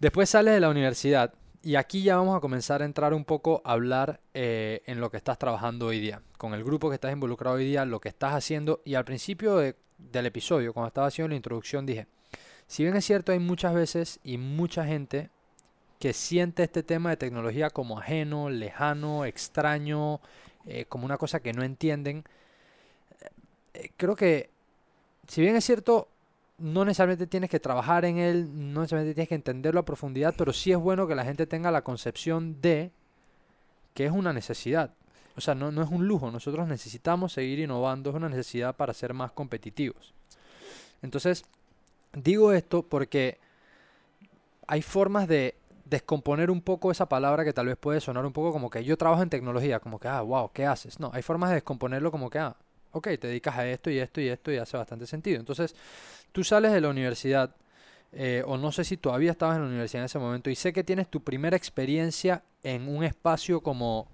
[0.01, 1.33] después sales de la universidad
[1.67, 5.11] y aquí ya vamos a comenzar a entrar un poco a hablar eh, en lo
[5.11, 8.09] que estás trabajando hoy día, con el grupo que estás involucrado hoy día, lo que
[8.09, 8.83] estás haciendo.
[8.85, 12.07] Y al principio de- del episodio, cuando estaba haciendo la introducción, dije,
[12.69, 15.31] si bien es cierto, hay muchas veces y mucha gente
[15.99, 20.21] que siente este tema de tecnología como ajeno, lejano, extraño,
[20.67, 22.23] eh, como una cosa que no entienden,
[23.75, 24.51] eh, creo que,
[25.27, 26.07] si bien es cierto,
[26.59, 30.53] no necesariamente tienes que trabajar en él, no necesariamente tienes que entenderlo a profundidad, pero
[30.53, 32.90] sí es bueno que la gente tenga la concepción de
[33.95, 34.90] que es una necesidad.
[35.37, 38.95] O sea, no, no es un lujo, nosotros necesitamos seguir innovando, es una necesidad para
[38.95, 40.14] ser más competitivos.
[41.03, 41.45] Entonces,
[42.14, 43.38] digo esto porque
[44.66, 48.53] hay formas de descomponer un poco esa palabra que tal vez puede sonar un poco
[48.53, 50.99] como que yo trabajo en tecnología, como que, ah, wow, ¿qué haces?
[50.99, 52.57] No, hay formas de descomponerlo como que, ah,
[52.92, 55.38] ok, te dedicas a esto y esto y esto y hace bastante sentido.
[55.38, 55.75] Entonces,
[56.37, 57.57] tú sales de la universidad,
[58.12, 60.70] eh, o no sé si todavía estabas en la universidad en ese momento, y sé
[60.70, 64.07] que tienes tu primera experiencia en un espacio como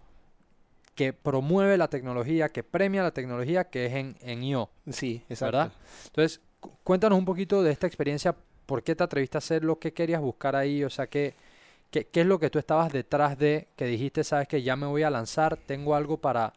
[0.94, 4.70] que promueve la tecnología, que premia la tecnología, que es en, en IO.
[4.88, 5.56] Sí, exacto.
[5.56, 5.72] ¿Verdad?
[6.06, 9.92] Entonces, cu- cuéntanos un poquito de esta experiencia, por qué te atreviste a hacerlo, qué
[9.92, 11.34] querías buscar ahí, o sea, qué,
[11.90, 14.86] qué, qué es lo que tú estabas detrás de, que dijiste, sabes que ya me
[14.86, 16.52] voy a lanzar, tengo algo para,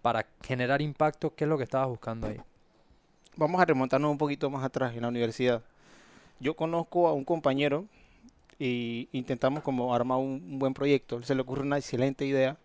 [0.00, 2.40] para generar impacto, qué es lo que estabas buscando ahí.
[3.38, 5.62] Vamos a remontarnos un poquito más atrás en la universidad.
[6.40, 7.84] yo conozco a un compañero
[8.58, 11.22] y intentamos como armar un, un buen proyecto.
[11.22, 12.56] Se le ocurre una excelente idea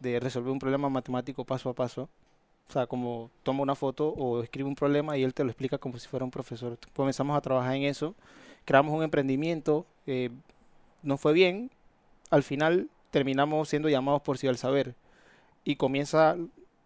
[0.00, 2.08] de resolver un problema matemático paso a paso.
[2.68, 5.78] O sea, como toma una foto o escribe un problema y él te lo explica
[5.78, 6.76] como si fuera un profesor.
[6.96, 8.16] Comenzamos a trabajar en eso,
[8.64, 10.30] creamos un emprendimiento, eh,
[11.04, 11.70] nos fue bien,
[12.30, 14.96] al final terminamos siendo llamados por Ciudad del Saber
[15.64, 16.36] y comienza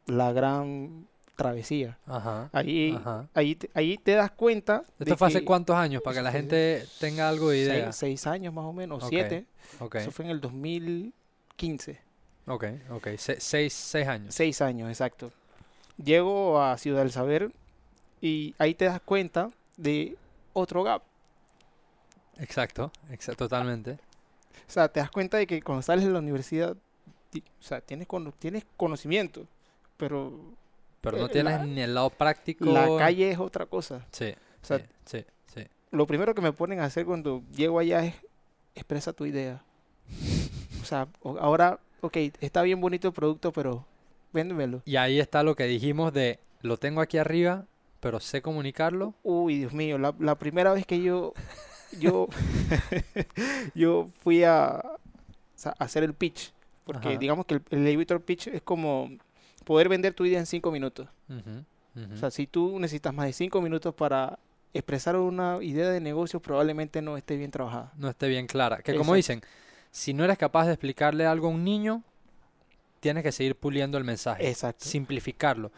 [0.07, 1.07] la gran
[1.43, 1.99] travesía.
[2.07, 2.51] Ajá.
[2.53, 3.27] Ahí, Ajá.
[3.35, 4.83] ahí, te- ahí te das cuenta.
[4.99, 6.03] ¿Esto fue hace cuántos años?
[6.03, 7.93] Para que la gente tenga algo de idea.
[7.93, 9.47] Seis, seis años más o menos, siete.
[9.95, 11.99] Eso fue en el 2015.
[12.47, 13.09] ok, ok.
[13.17, 14.35] Se- seis, seis años.
[14.35, 15.33] Seis años, exacto.
[15.97, 17.51] Llego a Ciudad del Saber
[18.21, 20.17] y ahí te das cuenta de
[20.53, 21.03] otro gap.
[22.39, 23.93] Exacto, exa- totalmente.
[24.69, 28.07] O sea, te das cuenta de que cuando sales de la universidad, o sea, tienes,
[28.39, 29.47] tienes conocimiento,
[29.97, 30.41] pero
[31.01, 32.65] Pero no Eh, tienes la- ni el lado práctico.
[32.67, 34.07] la calle es otra cosa.
[34.13, 35.63] Sí, O sea, sí, sí, sí.
[35.91, 38.15] lo primero que me ponen a hacer cuando llego allá es
[38.75, 39.63] expresa tu idea.
[40.83, 43.87] O sea, ahora, ok, está bien bonito el producto, pero
[44.33, 44.83] véndemelo.
[44.85, 47.65] Y ahí está lo que dijimos de lo tengo aquí arriba,
[48.01, 49.15] pero sé comunicarlo.
[49.23, 51.33] Uy, Dios mío, la, la primera vez que yo,
[51.99, 52.29] yo,
[53.75, 54.95] yo fui a, a
[55.79, 56.53] hacer el pitch,
[56.85, 57.19] porque Ajá.
[57.19, 59.11] digamos que el, el elevator pitch es como
[59.65, 61.09] poder vender tu idea en cinco minutos.
[62.13, 64.39] O sea, si tú necesitas más de cinco minutos para
[64.73, 67.93] expresar una idea de negocio, probablemente no esté bien trabajada.
[67.97, 68.79] no esté bien clara.
[68.83, 69.43] Que como dicen,
[69.91, 72.03] si no eres capaz de explicarle algo a un niño,
[73.01, 74.49] tienes que seguir puliendo el mensaje.
[74.49, 74.85] Exacto.
[74.85, 75.73] Simplificarlo.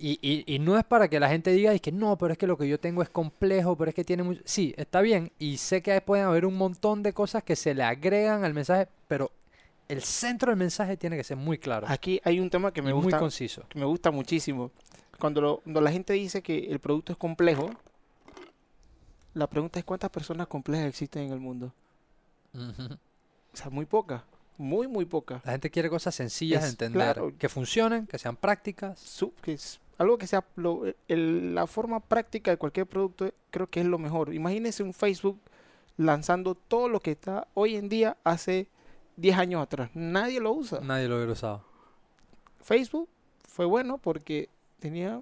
[0.00, 2.38] Y, y, y no es para que la gente diga, es que no, pero es
[2.38, 4.40] que lo que yo tengo es complejo, pero es que tiene mucho...
[4.44, 5.32] Sí, está bien.
[5.40, 8.86] Y sé que pueden haber un montón de cosas que se le agregan al mensaje,
[9.08, 9.32] pero
[9.88, 11.86] el centro del mensaje tiene que ser muy claro.
[11.88, 13.62] Aquí hay un tema que me y muy gusta, conciso.
[13.68, 14.70] que me gusta muchísimo.
[15.18, 17.70] Cuando, lo- cuando la gente dice que el producto es complejo,
[19.34, 21.72] la pregunta es cuántas personas complejas existen en el mundo.
[22.54, 24.22] O sea, muy pocas.
[24.56, 25.44] Muy, muy pocas.
[25.44, 27.32] La gente quiere cosas sencillas de entender, claro.
[27.38, 29.20] que funcionen, que sean prácticas.
[29.42, 33.80] Que es algo que sea lo- el- la forma práctica de cualquier producto creo que
[33.80, 34.34] es lo mejor.
[34.34, 35.38] Imagínense un Facebook
[35.96, 38.66] lanzando todo lo que está hoy en día hace
[39.18, 39.90] 10 años atrás.
[39.94, 40.80] Nadie lo usa.
[40.80, 41.62] Nadie lo hubiera usado.
[42.62, 43.08] Facebook
[43.46, 45.20] fue bueno porque tenía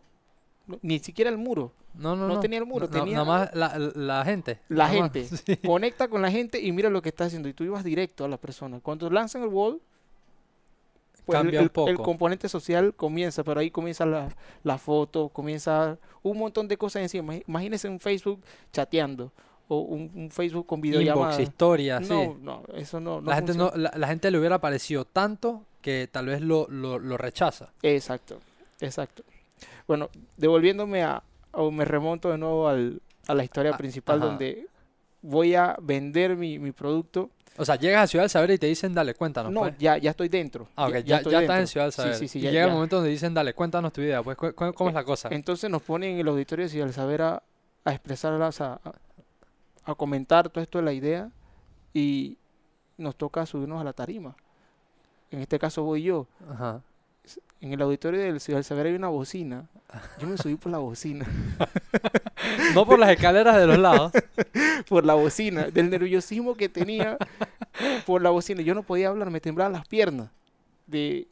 [0.83, 1.73] ni siquiera el muro.
[1.95, 2.41] No, no, No no.
[2.41, 4.61] tenía el muro, tenía- Nada más la, la gente.
[4.69, 5.13] La nada más.
[5.13, 5.37] gente.
[5.47, 5.57] Sí.
[5.67, 7.49] Conecta con la gente y mira lo que está haciendo.
[7.49, 8.81] Y tú ibas directo a la persona.
[8.81, 9.81] Cuando lanzan el wall,
[11.25, 12.03] pues Cambia el, un el poco.
[12.03, 14.29] componente social comienza, pero ahí comienza la,
[14.63, 17.35] la foto, comienza un montón de cosas encima.
[17.47, 18.41] Imagínese un Facebook
[18.73, 19.33] chateando
[19.69, 21.33] o un, un Facebook con videollamada.
[21.33, 22.09] Inbox, historia, sí.
[22.09, 25.63] No, no, eso no, no la, gente no, la, la gente le hubiera parecido tanto
[25.83, 27.73] que tal vez lo, lo, lo rechaza.
[27.83, 28.41] Exacto,
[28.81, 29.23] exacto.
[29.89, 34.27] Bueno, devolviéndome a, o me remonto de nuevo al, a la historia Ah, principal ajá.
[34.27, 34.67] donde
[35.23, 37.31] voy a vender mi, mi producto.
[37.59, 39.51] O sea, llegas a Ciudad del Saber y te dicen, dale, cuéntanos.
[39.51, 39.75] No, pues.
[39.79, 40.69] ya, ya estoy dentro.
[40.77, 41.67] Ah, ok, ya, ya, estoy estás en.
[41.67, 42.15] Ciudad del Sí, Saber.
[42.17, 42.75] sí, sí, y ya- llega el ya.
[42.75, 44.23] momento donde dicen, dale, cuéntanos tu idea.
[44.23, 45.29] Pues, ¿cu- cu- ¿cómo es la cosa?
[45.33, 47.43] Entonces nos ponen en el auditorio y al saber a,
[47.85, 48.93] a expresarlas, a, a-
[49.87, 51.31] a comentar todo esto de la idea
[51.95, 52.37] y
[52.99, 54.37] nos toca subirnos a la tarima.
[55.31, 56.27] En este caso voy yo.
[56.51, 56.83] Ajá.
[57.61, 59.67] En el auditorio del Ciudad del Saber hay una bocina.
[60.19, 61.27] Yo me subí por la bocina.
[62.75, 64.13] No por las escaleras de los lados.
[64.89, 65.65] por la bocina.
[65.65, 67.17] Del nerviosismo que tenía
[68.05, 68.63] por la bocina.
[68.63, 70.31] Yo no podía hablar, me temblaban las piernas.
[70.87, 71.27] De,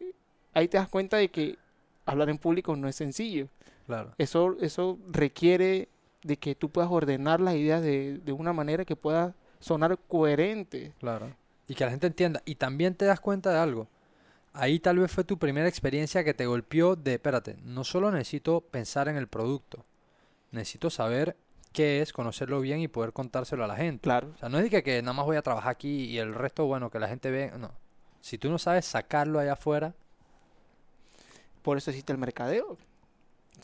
[0.55, 1.57] ahí te das cuenta de que
[2.05, 3.49] hablar en público no es sencillo.
[3.87, 4.13] Claro.
[4.19, 5.89] Eso, eso requiere
[6.25, 10.93] de que tú puedas ordenar las ideas de, de una manera que pueda sonar coherente.
[10.99, 11.31] Claro.
[11.69, 12.43] Y que la gente entienda.
[12.45, 13.87] Y también te das cuenta de algo.
[14.53, 18.61] Ahí tal vez fue tu primera experiencia que te golpeó de, espérate, no solo necesito
[18.61, 19.85] pensar en el producto,
[20.53, 21.37] necesito saber
[21.73, 24.03] qué es, conocerlo bien y poder contárselo a la gente.
[24.03, 24.31] Claro.
[24.35, 26.35] O sea, no es de que, que nada más voy a trabajar aquí y el
[26.35, 27.53] resto, bueno, que la gente ve.
[27.59, 27.73] No.
[28.21, 29.95] Si tú no sabes sacarlo allá afuera,
[31.63, 32.79] Por eso existe el mercadeo.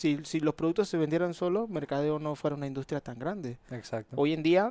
[0.01, 3.59] Si, si los productos se vendieran solos, mercadeo no fuera una industria tan grande.
[3.71, 4.17] exacto.
[4.19, 4.71] Hoy en día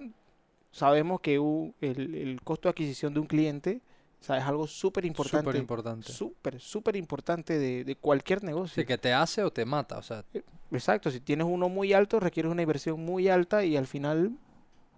[0.72, 3.82] sabemos que el, el costo de adquisición de un cliente
[4.20, 5.46] o sea, es algo súper importante.
[5.46, 6.12] Súper importante.
[6.12, 8.82] Súper, súper importante de, de cualquier negocio.
[8.82, 9.98] Sí, que te hace o te mata.
[9.98, 10.26] O sea,
[10.72, 14.34] Exacto, si tienes uno muy alto, requieres una inversión muy alta y al final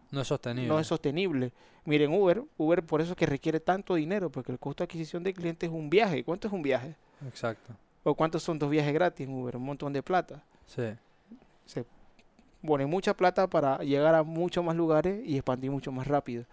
[0.10, 0.68] no es sostenible.
[0.68, 1.54] no es sostenible.
[1.86, 5.24] Miren, Uber, Uber por eso es que requiere tanto dinero, porque el costo de adquisición
[5.24, 6.24] de cliente es un viaje.
[6.24, 6.96] ¿Cuánto es un viaje?
[7.26, 7.76] Exacto.
[8.04, 9.58] ¿O cuántos son dos viajes gratis en Uber?
[9.58, 10.44] Un montón de plata.
[10.66, 10.84] Sí.
[11.66, 11.86] Se
[12.66, 16.46] pone mucha plata para llegar a muchos más lugares y expandir mucho más rápido.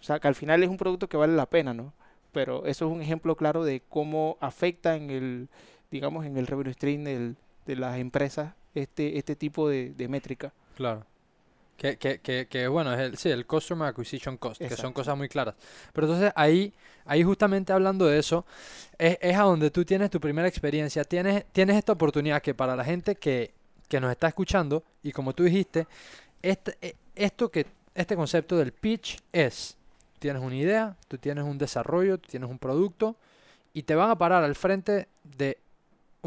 [0.00, 1.92] O sea, que al final es un producto que vale la pena, ¿no?
[2.32, 5.48] Pero eso es un ejemplo claro de cómo afecta en el,
[5.90, 10.52] digamos, en el revenue stream del- de las empresas este, este tipo de, de métrica.
[10.76, 11.04] Claro.
[11.78, 15.16] Que, que, que, que, bueno, es el, sí, el Customer Acquisition Cost, que son cosas
[15.16, 15.54] muy claras.
[15.92, 18.44] Pero entonces ahí, ahí justamente hablando de eso,
[18.98, 22.74] es, es a donde tú tienes tu primera experiencia, tienes, tienes esta oportunidad que para
[22.74, 23.52] la gente que,
[23.86, 25.86] que nos está escuchando, y como tú dijiste,
[26.42, 27.64] este, eh, esto que,
[27.94, 29.76] este concepto del pitch es,
[30.18, 33.14] tienes una idea, tú tienes un desarrollo, tú tienes un producto,
[33.72, 35.58] y te van a parar al frente de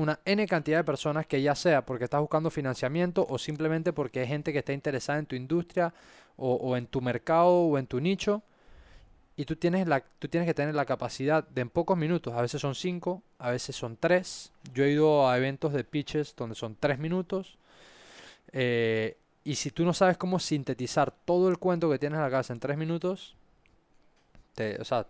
[0.02, 4.22] una N cantidad de personas que ya sea porque estás buscando financiamiento o simplemente porque
[4.22, 5.94] hay gente que está interesada en tu industria
[6.38, 8.42] o, en tu mercado o en tu nicho
[9.36, 12.42] y tú tienes, la, tú tienes que tener la capacidad de en pocos minutos, a
[12.42, 14.52] veces son cinco, a veces son tres.
[14.74, 17.58] Yo he ido a eventos de pitches donde son tres minutos.
[18.54, 22.30] eh, y si tú no sabes cómo sintetizar todo el cuento que tienes en la
[22.30, 23.36] cabeza en tres minutos,
[24.56, 25.06] te, o sea,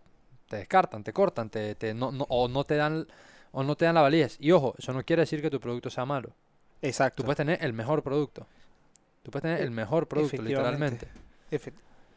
[0.47, 3.08] te descartan, te cortan, te, te- no, no- o no te dan
[3.52, 4.38] o no te dan la validez.
[4.40, 6.32] Y ojo, eso no quiere decir que tu producto sea malo.
[6.82, 7.18] Exacto.
[7.18, 8.48] Tú puedes tener el mejor producto.
[9.24, 11.08] Tú puedes tener E- el mejor producto, literalmente.
[11.52, 11.74] Efe-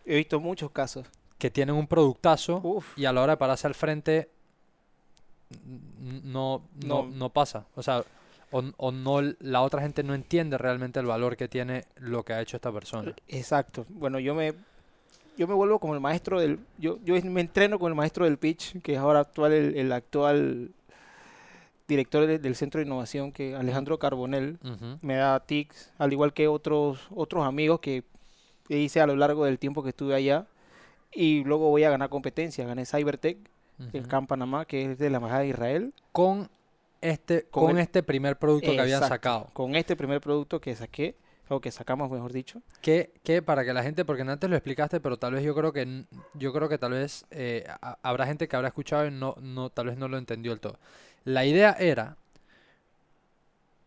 [0.06, 1.06] He visto muchos casos.
[1.38, 4.30] Que tienen un productazo Uf, y a la hora de pararse al frente
[6.24, 7.06] no, no, No.
[7.10, 7.66] no pasa.
[7.74, 8.02] O sea,
[8.50, 12.32] o, o no, la otra gente no entiende realmente el valor que tiene lo que
[12.32, 13.14] ha hecho esta persona.
[13.28, 13.84] exacto.
[13.88, 14.54] Bueno, yo me
[15.36, 18.38] yo me vuelvo como el maestro del yo yo me entreno con el maestro del
[18.38, 20.70] pitch, que es ahora actual el, el actual
[21.88, 24.98] director de- del Centro de Innovación que Alejandro Carbonell Ujú.
[25.02, 28.04] me da tics, al igual que otros otros amigos que
[28.68, 30.46] hice a lo largo del tiempo que estuve allá
[31.12, 33.36] y luego voy a ganar competencia, gané Cybertech
[33.92, 34.08] en Ujú.
[34.08, 35.92] Camp Panamá, que es de la embajada de Israel.
[36.12, 36.48] Con
[37.00, 39.48] este, Con con el- este primer producto que habían sacado.
[39.52, 41.14] Con este primer producto que saqué,
[41.50, 42.62] o que sacamos, mejor dicho.
[42.80, 45.72] Que, que para que la gente, porque antes lo explicaste, pero tal vez yo creo
[45.74, 49.34] que yo creo que tal vez eh, ha- habrá gente que habrá escuchado y no,
[49.42, 50.78] no, tal vez no lo entendió del todo.
[51.24, 52.16] La idea era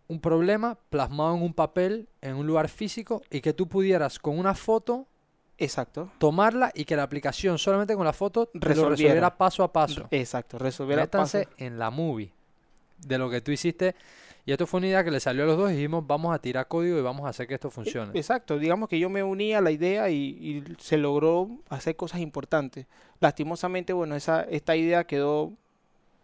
[0.07, 4.39] un problema plasmado en un papel, en un lugar físico, y que tú pudieras con
[4.39, 5.05] una foto
[5.57, 6.09] Exacto.
[6.17, 8.89] tomarla y que la aplicación solamente con la foto lo Resolviera.
[8.89, 10.07] resolviera paso a paso.
[10.11, 10.57] Exacto.
[10.59, 11.37] Resolver a paso.
[11.39, 12.31] Métanse en la movie
[12.99, 13.95] de lo que tú hiciste.
[14.45, 16.39] Y esto fue una idea que le salió a los dos y dijimos, vamos a
[16.39, 18.17] tirar código y vamos a hacer que esto funcione.
[18.17, 22.21] Exacto, digamos que yo me uní a la idea y, y se logró hacer cosas
[22.21, 22.85] importantes.
[23.19, 25.51] Lastimosamente, bueno, esa, esta idea quedó,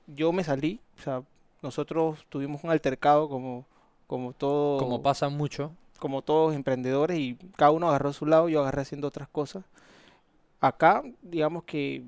[0.08, 1.24] yo me salí, o sea,
[1.62, 3.66] nosotros tuvimos un altercado como,
[4.08, 5.72] como todo, Como pasa mucho.
[6.00, 9.64] como todos emprendedores y cada uno agarró su lado, yo agarré haciendo otras cosas.
[10.60, 12.04] Acá, digamos que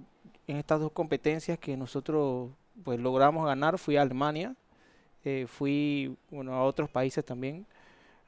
[0.48, 2.50] en estas dos competencias que nosotros
[2.84, 4.54] pues logramos ganar, fui a Alemania,
[5.24, 7.66] eh, fui bueno, a otros países también.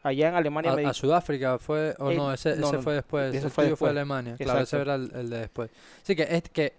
[0.03, 2.81] Allá en Alemania A, me a Sudáfrica fue, o Eh, no, ese, no, ese no,
[2.81, 3.89] fue después, ese fue.
[3.89, 5.69] Alemania, claro, ese era el, el de después.
[6.03, 6.73] Sí, que es que,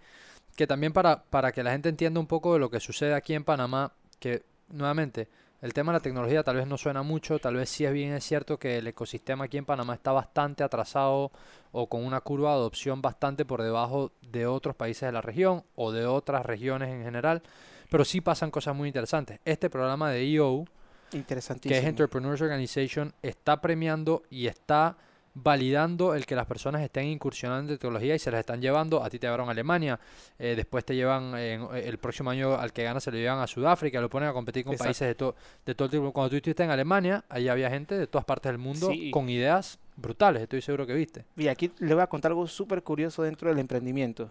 [0.58, 3.32] que también para, para que la gente entienda un poco de lo que sucede aquí
[3.32, 5.28] en Panamá, que nuevamente,
[5.62, 8.12] el tema de la tecnología tal vez no suena mucho, tal vez sí es bien
[8.12, 11.30] es cierto que el ecosistema aquí en Panamá está bastante atrasado
[11.70, 15.62] o con una curva de adopción bastante por debajo de otros países de la región
[15.76, 17.40] o de otras regiones en general,
[17.88, 19.38] pero sí pasan cosas muy interesantes.
[19.44, 20.64] Este programa de EO,
[21.12, 21.84] que es.
[21.84, 24.96] Entrepreneurs Organization, está premiando y está
[25.42, 29.02] validando el que las personas estén incursionando en tecnología y se las están llevando.
[29.02, 29.98] A ti te llevaron a Alemania,
[30.38, 33.46] eh, después te llevan eh, el próximo año al que gana se lo llevan a
[33.46, 34.86] Sudáfrica, lo ponen a competir con Exacto.
[34.88, 36.12] países de, to- de todo el tipo.
[36.12, 39.10] Cuando tú estuviste en Alemania, ahí había gente de todas partes del mundo Sí.
[39.10, 41.24] con ideas brutales, estoy seguro que viste.
[41.36, 44.30] Y aquí le voy a contar algo súper curioso dentro del emprendimiento.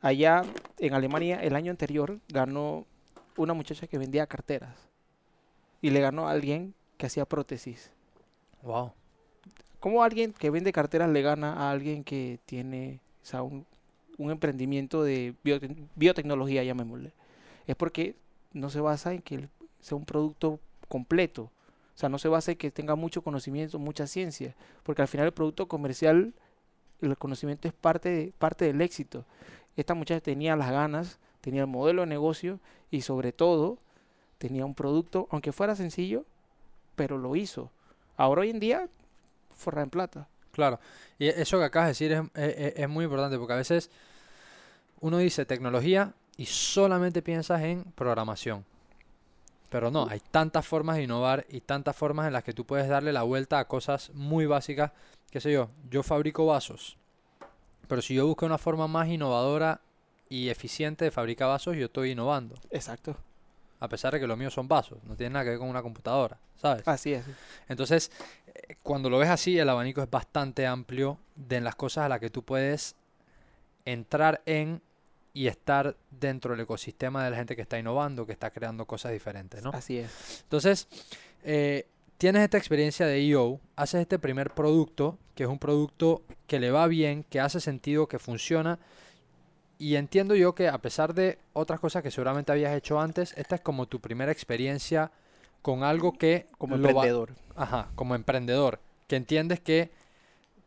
[0.00, 0.42] Allá
[0.78, 2.86] en Alemania, el año anterior, ganó
[3.36, 4.76] una muchacha que vendía carteras.
[5.82, 7.90] Y le ganó a alguien que hacía prótesis.
[8.62, 8.92] Wow.
[9.80, 13.00] ¿Cómo alguien que vende carteras le gana a alguien que tiene
[14.18, 17.12] un, emprendimiento de biote- biotecnología, llamémosle?
[17.66, 18.14] Es porque
[18.52, 19.48] no se basa en que
[19.80, 21.44] sea un producto completo.
[21.94, 24.54] O sea, no se basa en que tenga mucho conocimiento, mucha ciencia.
[24.82, 26.34] Porque al final el producto comercial,
[27.00, 29.24] el conocimiento es parte, parte del éxito.
[29.76, 33.78] Esta muchacha tenía las ganas, tenía el modelo de negocio y sobre todo
[34.36, 36.26] tenía un producto, aunque fuera sencillo,
[36.96, 37.70] pero lo hizo.
[38.16, 38.88] Ahora hoy en día,
[39.60, 40.26] forra en plata.
[40.52, 40.80] Claro,
[41.18, 43.90] y eso que acabas de decir es, es- es- es muy importante porque a veces
[45.00, 48.64] uno dice tecnología y solamente piensas en programación.
[49.70, 52.88] Pero no, hay tantas formas de innovar y tantas formas en las que tú puedes
[52.88, 54.90] darle la vuelta a cosas muy básicas.
[55.30, 56.96] Qué sé yo, yo fabrico vasos,
[57.86, 59.80] pero si yo busco una forma más innovadora
[60.28, 62.56] y eficiente de fabricar vasos, yo estoy innovando.
[62.70, 63.16] Exacto.
[63.78, 65.82] A pesar de que lo mío son vasos, no tiene nada que ver con una
[65.82, 66.86] computadora, ¿sabes?
[66.86, 67.24] Así es.
[67.68, 68.10] Entonces,
[68.82, 72.30] cuando lo ves así, el abanico es bastante amplio de las cosas a las que
[72.30, 72.96] tú puedes
[73.84, 74.82] entrar en
[75.32, 79.12] y estar dentro del ecosistema de la gente que está innovando, que está creando cosas
[79.12, 79.70] diferentes, ¿no?
[79.70, 80.42] Así es.
[80.42, 80.88] Entonces,
[81.44, 81.86] eh,
[82.18, 86.70] tienes esta experiencia de EO, haces este primer producto, que es un producto que le
[86.70, 88.78] va bien, que hace sentido, que funciona.
[89.78, 93.54] Y entiendo yo que a pesar de otras cosas que seguramente habías hecho antes, esta
[93.54, 95.12] es como tu primera experiencia
[95.62, 96.46] con algo que...
[96.58, 97.30] Como va- emprendedor.
[97.56, 99.90] Ajá, como emprendedor, que entiendes que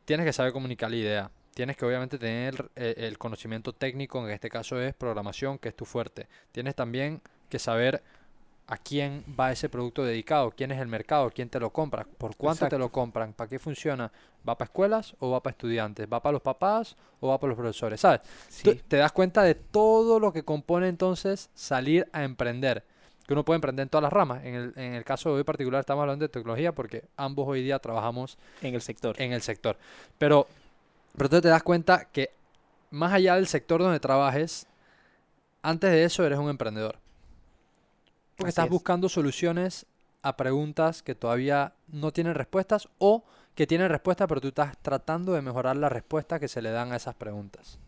[0.06, 1.32] tienes que saber comunicar la idea.
[1.54, 5.76] Tienes que obviamente tener eh, el conocimiento técnico, en este caso es programación, que es
[5.76, 6.28] tu fuerte.
[6.52, 8.02] Tienes también que saber
[8.68, 12.36] a quién va ese producto dedicado, quién es el mercado, quién te lo compra, por
[12.36, 14.12] cuánto te lo compran, para qué funciona.
[14.48, 16.08] ¿Va para escuelas o va para estudiantes?
[16.12, 18.00] ¿Va para los papás o va para los profesores?
[18.02, 18.22] ¿Sabes?
[18.50, 18.82] Sí.
[18.88, 22.84] te das cuenta de todo lo que compone entonces salir a emprender.
[23.34, 24.46] Que uno puede emprender en todas las ramas.
[24.46, 27.64] En el, en el caso de hoy particular estamos hablando de tecnología porque ambos hoy
[27.64, 29.20] día trabajamos En el sector.
[29.20, 29.76] en el sector.
[30.20, 30.46] Pero,
[31.18, 32.30] pero tú te das cuenta que
[32.92, 34.68] más allá del sector donde trabajes,
[35.64, 37.00] antes de eso eres un emprendedor.
[38.36, 38.72] Porque Así estás es.
[38.72, 39.88] buscando soluciones
[40.22, 43.24] a preguntas que todavía no tienen respuestas o
[43.56, 46.92] que tienen respuesta, pero tú estás tratando de mejorar la respuesta que se le dan
[46.92, 47.80] a esas preguntas.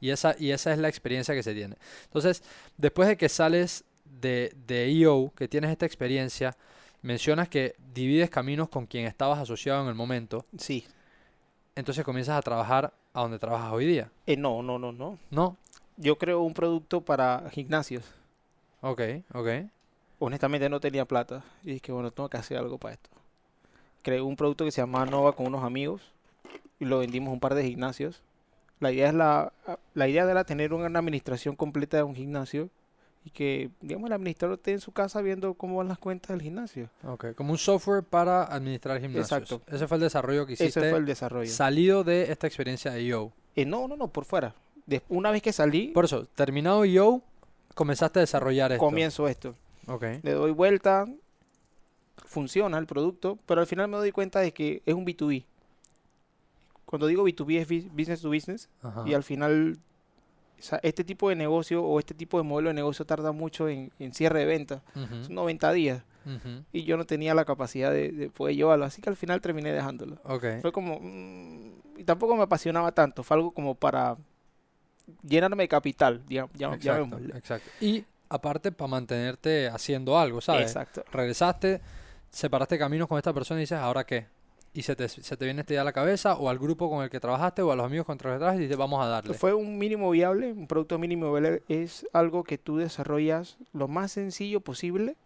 [0.00, 1.76] Y esa, y esa es la experiencia que se tiene.
[2.04, 2.44] Entonces,
[2.76, 3.84] después de que sales
[4.20, 6.56] de, de EO, que tienes esta experiencia,
[7.02, 10.86] mencionas que divides caminos con quien estabas asociado en el momento, Sí.
[11.74, 14.10] entonces comienzas a trabajar a donde trabajas hoy día.
[14.26, 15.18] Eh, no, no, no, no.
[15.30, 15.56] ¿No?
[15.96, 18.04] Yo creo un producto para gimnasios.
[18.80, 19.00] Ok,
[19.34, 19.48] ok.
[20.18, 21.44] Honestamente no tenía plata.
[21.62, 23.10] Y dije, bueno, tengo que hacer algo para esto.
[24.02, 26.00] Creé un producto que se llama Nova con unos amigos.
[26.80, 28.22] Y lo vendimos a un par de gimnasios.
[28.80, 29.52] La idea es la,
[29.94, 32.70] la idea era tener una administración completa de un gimnasio.
[33.24, 36.42] Y que, digamos, el administrador esté en su casa viendo cómo van las cuentas del
[36.42, 36.88] gimnasio.
[37.06, 39.30] Ok, como un software para administrar gimnasios.
[39.42, 39.62] Exacto.
[39.72, 41.48] Ese fue el desarrollo que Ese hiciste fue el desarrollo.
[41.50, 43.32] salido de esta experiencia de EO.
[43.54, 44.54] Eh, no, no, no, por fuera.
[45.08, 47.22] Una vez que salí, Por eso, terminado EO,
[47.74, 48.84] comenzaste a desarrollar esto.
[48.84, 49.54] comienzo esto.
[49.86, 51.06] Ok, Le doy vuelta,
[52.26, 55.44] funciona el producto, pero al final me doy cuenta de que es un B2B.
[56.84, 59.04] Cuando digo B2B es bus- business to business ajá.
[59.06, 59.78] y al final
[60.62, 63.68] o sea, este tipo de negocio o este tipo de modelo de negocio tarda mucho
[63.68, 66.04] en, en cierre de venta, Ujú, son 90 días
[66.72, 69.72] y yo no tenía la capacidad de, de poder llevarlo, así que al final terminé
[69.72, 70.18] dejándolo.
[70.60, 74.16] Fue como, mm, y tampoco me apasionaba tanto, fue algo como para
[75.22, 77.70] llenarme de capital, digamos, exacto, exacto.
[77.80, 80.68] Y aparte, para mantenerte haciendo algo, ¿sabes?
[80.68, 81.02] Exacto.
[81.10, 81.80] Regresaste,
[82.30, 84.26] separaste caminos con esta persona y dices, ¿ahora qué?
[84.74, 87.04] Y se te, se te viene esta idea a la cabeza, o al grupo con
[87.04, 89.06] el que trabajaste, o a los amigos con los que trabajas, y dices, vamos a
[89.06, 89.34] darle.
[89.34, 94.12] Fue un mínimo viable, un producto mínimo viable es algo que tú desarrollas lo más
[94.12, 95.16] sencillo posible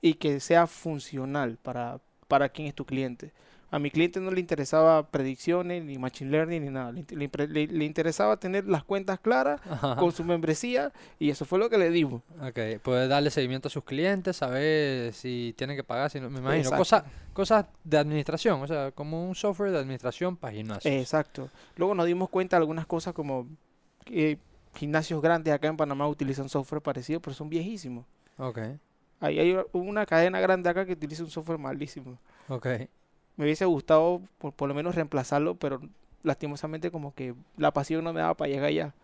[0.00, 3.30] y que sea funcional para, para quien es tu cliente.
[3.72, 6.92] A mi cliente no le interesaba predicciones, ni machine learning, ni nada.
[6.92, 9.96] Le, le interesaba tener las cuentas claras Ajá.
[9.96, 12.20] con su membresía y eso fue lo que le dimos.
[12.42, 16.40] Ok, puedes darle seguimiento a sus clientes, saber si tienen que pagar, si no, me
[16.40, 16.70] imagino.
[16.76, 20.94] Cosas, cosas de administración, o sea, como un software de administración para gimnasios.
[20.94, 21.48] Exacto.
[21.76, 23.48] Luego nos dimos cuenta de algunas cosas como
[24.04, 24.38] que
[24.74, 28.04] gimnasios grandes acá en Panamá utilizan software parecido, pero son viejísimos.
[28.36, 28.58] Ok,
[29.20, 32.18] Hay, hay una cadena grande acá que utiliza un software malísimo.
[32.48, 32.66] ok.
[33.36, 35.80] Me hubiese gustado por, por lo menos reemplazarlo, pero
[36.22, 38.94] lastimosamente como que la pasión no me daba para llegar allá.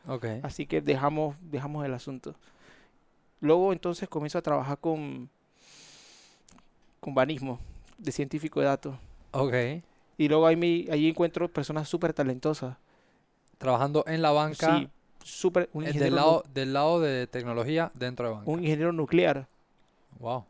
[0.42, 2.34] Así que dejamos, dejamos el asunto.
[3.40, 5.28] Luego entonces comienzo a trabajar con,
[7.00, 7.58] con banismo,
[7.96, 8.96] de científico de datos.
[9.32, 9.54] ok.
[10.20, 12.76] Y luego ahí, me- ahí encuentro personas súper talentosas.
[13.58, 14.88] Trabajando en la banca, Sí,
[15.22, 18.50] súper, un eh, ingeniero, del, lado, del lado de tecnología dentro de banca.
[18.50, 19.46] un ingeniero nuclear.
[20.18, 20.44] Wow.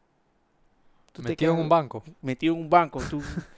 [1.12, 2.02] Tú Metido en un banco.
[2.22, 3.00] Metido en un banco.
[3.10, 3.20] Tú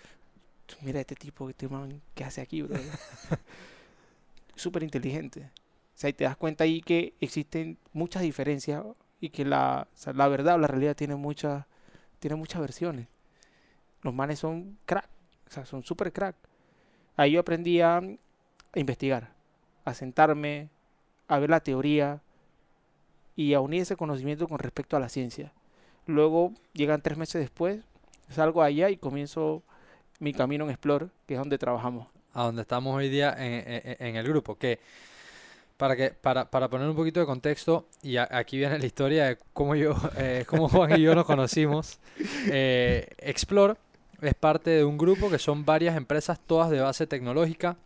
[0.83, 2.77] mira este tipo, este man, ¿qué hace aquí, bro?
[4.55, 5.51] Súper inteligente.
[5.95, 8.85] O sea, y te das cuenta ahí que existen muchas diferencias
[9.21, 11.67] y que la, o sea, la verdad o la realidad tiene muchas,
[12.19, 13.09] tiene muchas versiones.
[14.03, 15.09] Los manes son crack,
[15.47, 16.37] o sea, son súper crack.
[17.17, 19.35] Ahí yo aprendí a, a investigar,
[19.85, 20.71] a sentarme,
[21.29, 22.23] a ver la teoría
[23.37, 25.53] y a unir ese conocimiento con respecto a la ciencia.
[26.07, 27.83] Luego llegan tres meses después,
[28.31, 29.63] salgo allá y comienzo
[30.21, 32.07] mi camino en Explore, que es donde trabajamos.
[32.33, 34.57] a donde estamos hoy día en, en- en el grupo.
[34.57, 34.79] Que
[35.77, 39.27] para que para, para poner un poquito de contexto, y a- aquí viene la historia
[39.27, 41.99] de cómo yo, eh, cómo Juan y yo nos conocimos.
[42.51, 43.75] eh, Explore
[44.21, 47.77] es parte de un grupo que son varias empresas, todas de base tecnológica,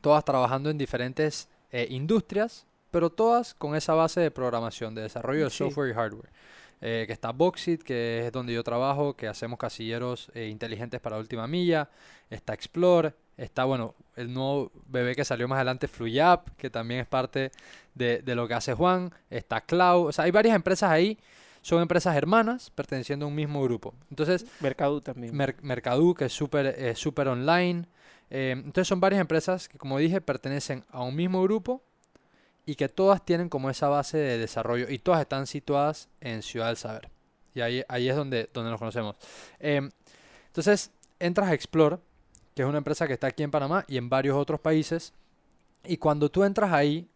[0.00, 5.44] todas trabajando en diferentes eh, industrias, pero todas con esa base de programación, de desarrollo
[5.44, 5.58] de Sí.
[5.58, 6.28] software y hardware.
[6.84, 11.16] Eh, que está Boxit, que es donde yo trabajo, que hacemos casilleros eh, inteligentes para
[11.16, 11.88] última milla.
[12.28, 17.06] Está Explore, está, bueno, el nuevo bebé que salió más adelante, FluYap, que también es
[17.06, 17.52] parte
[17.94, 19.12] de, de lo que hace Juan.
[19.30, 21.18] Está Cloud, o sea, hay varias empresas ahí,
[21.60, 23.94] son empresas hermanas perteneciendo a un mismo grupo.
[24.10, 25.36] Entonces, Mercado también.
[25.36, 27.86] Mer- Mercadú, que es súper eh, súper online.
[28.28, 31.80] eh, entonces son varias empresas que, como dije, pertenecen a un mismo grupo
[32.64, 36.68] y que todas tienen como esa base de desarrollo y todas están situadas en Ciudad
[36.68, 37.10] del Saber.
[37.54, 39.16] Y ahí, ahí es donde, donde nos conocemos.
[39.58, 39.90] Em,
[40.46, 41.98] entonces, entras a Explore,
[42.54, 45.12] que es una empresa que está aquí en Panamá y en varios otros países.
[45.84, 47.08] Y cuando tú entras ahí,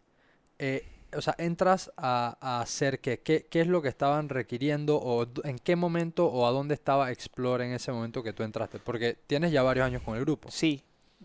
[0.58, 4.96] eh, o sea, entras a, a hacer qué, qué, qué es lo que estaban requiriendo
[4.96, 8.78] o en qué momento o a dónde estaba Explore en ese momento que tú entraste.
[8.78, 10.50] Porque tienes ya varios años con el grupo.
[10.50, 10.82] Sí,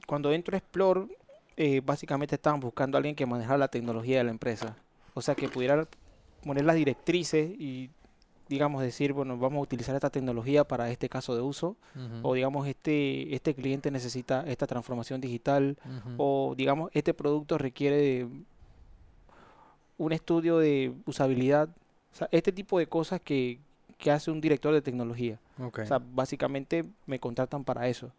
[0.08, 1.08] cuando entro a Explore,
[1.64, 4.76] eh, básicamente estaban buscando a alguien que manejara la tecnología de la empresa.
[5.14, 5.88] O sea, que pudiera
[6.44, 7.92] poner las directrices y,
[8.50, 11.78] digamos, decir, bueno, vamos a utilizar esta tecnología para este caso de uso.
[12.24, 15.78] O, digamos, este, este cliente necesita esta transformación digital.
[16.18, 18.28] O, digamos, este producto requiere de
[20.00, 21.70] un estudio de usabilidad.
[22.12, 23.60] O sea, este tipo de cosas que,
[24.00, 25.40] que hace un director de tecnología.
[25.60, 28.12] O sea, básicamente me contratan para eso.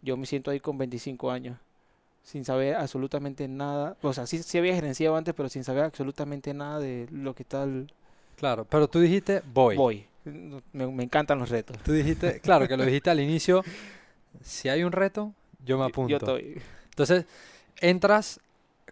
[0.00, 1.58] Yo me siento ahí con 25 años,
[2.28, 3.96] sin saber absolutamente nada.
[4.02, 7.44] O sea, sí, sí había gerenciado antes, pero sin saber absolutamente nada de lo que
[7.44, 7.90] tal
[8.36, 9.76] Claro, pero tú dijiste voy.
[9.76, 10.06] voy.
[10.72, 11.78] Me, me encantan los retos.
[11.78, 13.64] Tú dijiste, claro que lo dijiste al inicio,
[14.42, 15.32] si hay un reto,
[15.64, 16.10] yo me apunto.
[16.10, 16.62] Yo estoy.
[16.90, 17.24] Entonces,
[17.80, 18.40] entras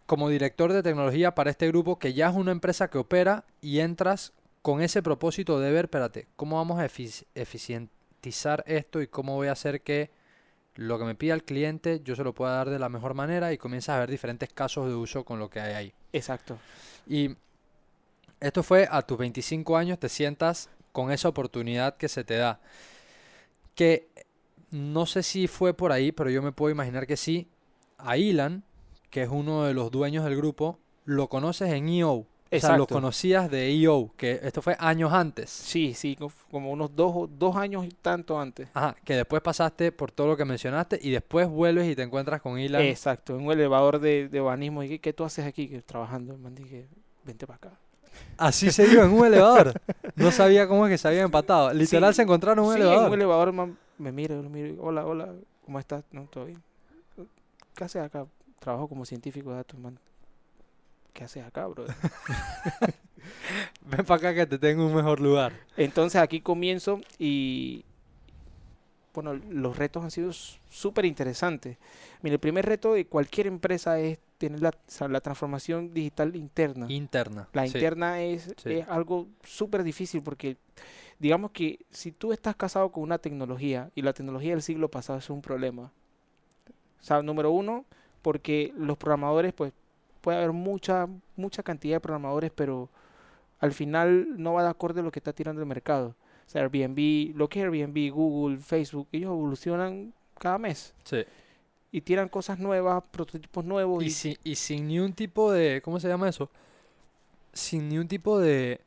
[0.06, 3.80] como director de tecnología para este grupo que ya es una empresa que opera y
[3.80, 4.32] entras
[4.62, 9.48] con ese propósito de ver, espérate, ¿cómo vamos a efici- eficientizar esto y cómo voy
[9.48, 10.10] a hacer que
[10.76, 13.52] lo que me pida el cliente yo se lo pueda dar de la mejor manera
[13.52, 15.94] y comienzas a ver diferentes casos de uso con lo que hay ahí?
[16.12, 16.58] Exacto.
[17.06, 17.36] Y
[18.40, 22.60] esto fue a tus 25 años, te sientas con esa oportunidad que se te da.
[23.74, 24.08] Que
[24.70, 27.48] no sé si fue por ahí, pero yo me puedo imaginar que sí.
[27.98, 28.64] A Ilan,
[29.10, 32.26] que es uno de los dueños del grupo, lo conoces en EO.
[32.52, 35.50] O sea, lo conocías de EO, que esto fue años antes.
[35.50, 38.68] Sí, sí, co- como unos dos, dos años y tanto antes.
[38.72, 42.40] Ajá, que después pasaste por todo lo que mencionaste y después vuelves y te encuentras
[42.40, 42.82] con Ilan.
[42.82, 44.82] Exacto, en un elevador de, de urbanismo.
[44.84, 45.68] Y ¿qué, qué tú haces aquí?
[45.68, 46.34] Que trabajando.
[46.34, 46.86] El man dije,
[47.24, 47.70] vente para acá.
[48.38, 49.74] Así se dio en un elevador.
[50.14, 51.72] No sabía cómo es que se habían empatado.
[51.74, 53.08] Literal Sí, se encontraron en un Sí, en elevador.
[53.08, 54.68] un elevador man, me mira, miro.
[54.68, 55.34] y, Hola, hola,
[55.64, 56.04] ¿cómo estás?
[56.12, 56.62] No, todo bien.
[57.74, 58.26] ¿Qué haces acá?
[58.58, 59.98] Trabajo como científico de datos, man.
[61.16, 61.86] ¿Qué haces acá, bro?
[63.86, 65.54] Ven para acá que te tengo un mejor lugar.
[65.78, 67.86] Entonces aquí comienzo y
[69.14, 71.78] bueno, los retos han sido súper interesantes.
[72.20, 76.36] Mira, el primer reto de cualquier empresa es tener la, o sea, la transformación digital
[76.36, 76.84] interna.
[76.90, 77.48] Interna.
[77.54, 77.78] La sí.
[77.78, 78.74] interna es, sí.
[78.74, 80.58] es algo súper difícil porque
[81.18, 85.18] digamos que si tú estás casado con una tecnología y la tecnología del siglo pasado
[85.18, 85.92] es un problema.
[87.00, 87.86] O sea, número uno,
[88.20, 89.72] porque los programadores, pues
[90.26, 91.06] puede haber mucha,
[91.36, 92.88] mucha cantidad de programadores, pero
[93.60, 96.16] al final no va de acuerdo a lo que está tirando el mercado.
[96.44, 101.18] O sea, Airbnb, lo que es Airbnb, Google, Facebook, ellos evolucionan cada mes Sí.
[101.92, 104.02] y tiran cosas nuevas, prototipos nuevos.
[104.02, 105.80] Y, Y, sin, y sin ni un tipo de.
[105.84, 106.50] ¿Cómo se llama eso?
[107.52, 108.80] Sin ni un tipo de.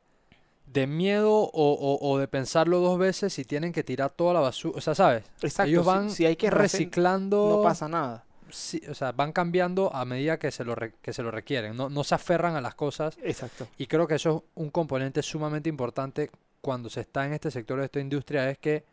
[0.65, 4.41] De miedo o, o- o de pensarlo dos veces si tienen que tirar toda la
[4.41, 4.77] basura.
[4.77, 5.23] O sea, ¿sabes?
[5.41, 7.55] exacto, Ellos si- van si, hay que reciclando.
[7.57, 8.25] no pasa nada.
[8.51, 11.75] Sí, o sea, van cambiando a medida que se lo, re- que se lo requieren.
[11.75, 13.17] No, no se aferran a las cosas.
[13.23, 13.67] Exacto.
[13.77, 16.29] Y creo que eso es un componente sumamente importante
[16.61, 18.49] cuando se está en este sector de esta industria.
[18.49, 18.83] Es que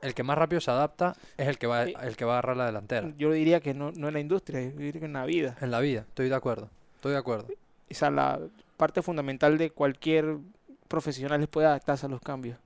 [0.00, 2.56] el que más rápido se adapta es el que va, el que va a agarrar
[2.56, 3.12] la delantera.
[3.16, 5.56] Yo diría que no, no en la industria, yo diría que en la vida.
[5.60, 6.70] En la vida, estoy de acuerdo.
[6.94, 7.48] Estoy de acuerdo.
[7.88, 8.40] Esa la
[8.76, 10.36] parte fundamental de cualquier
[10.86, 12.58] profesional es poder adaptarse a los cambios.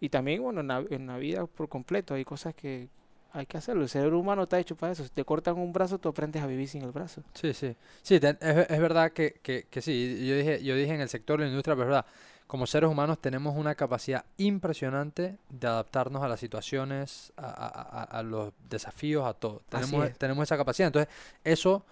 [0.00, 2.88] Y también, bueno, en la, en la vida por completo hay cosas que
[3.32, 3.82] hay que hacerlo.
[3.82, 5.02] El cerebro humano está hecho para eso.
[5.04, 7.22] Si te cortan un brazo, tú aprendes a vivir sin el brazo.
[7.34, 7.74] Sí, sí.
[8.02, 10.26] Sí, es, es verdad que, que, que sí.
[10.26, 12.06] Yo dije, yo dije en el sector de la industria, pero es verdad.
[12.46, 18.04] Como seres humanos tenemos una capacidad impresionante de adaptarnos a las situaciones, a, a- a-
[18.18, 19.62] a los desafíos, a todo.
[19.70, 20.18] Tenemos, es.
[20.18, 20.88] tenemos esa capacidad.
[20.88, 21.12] Entonces,
[21.44, 21.84] eso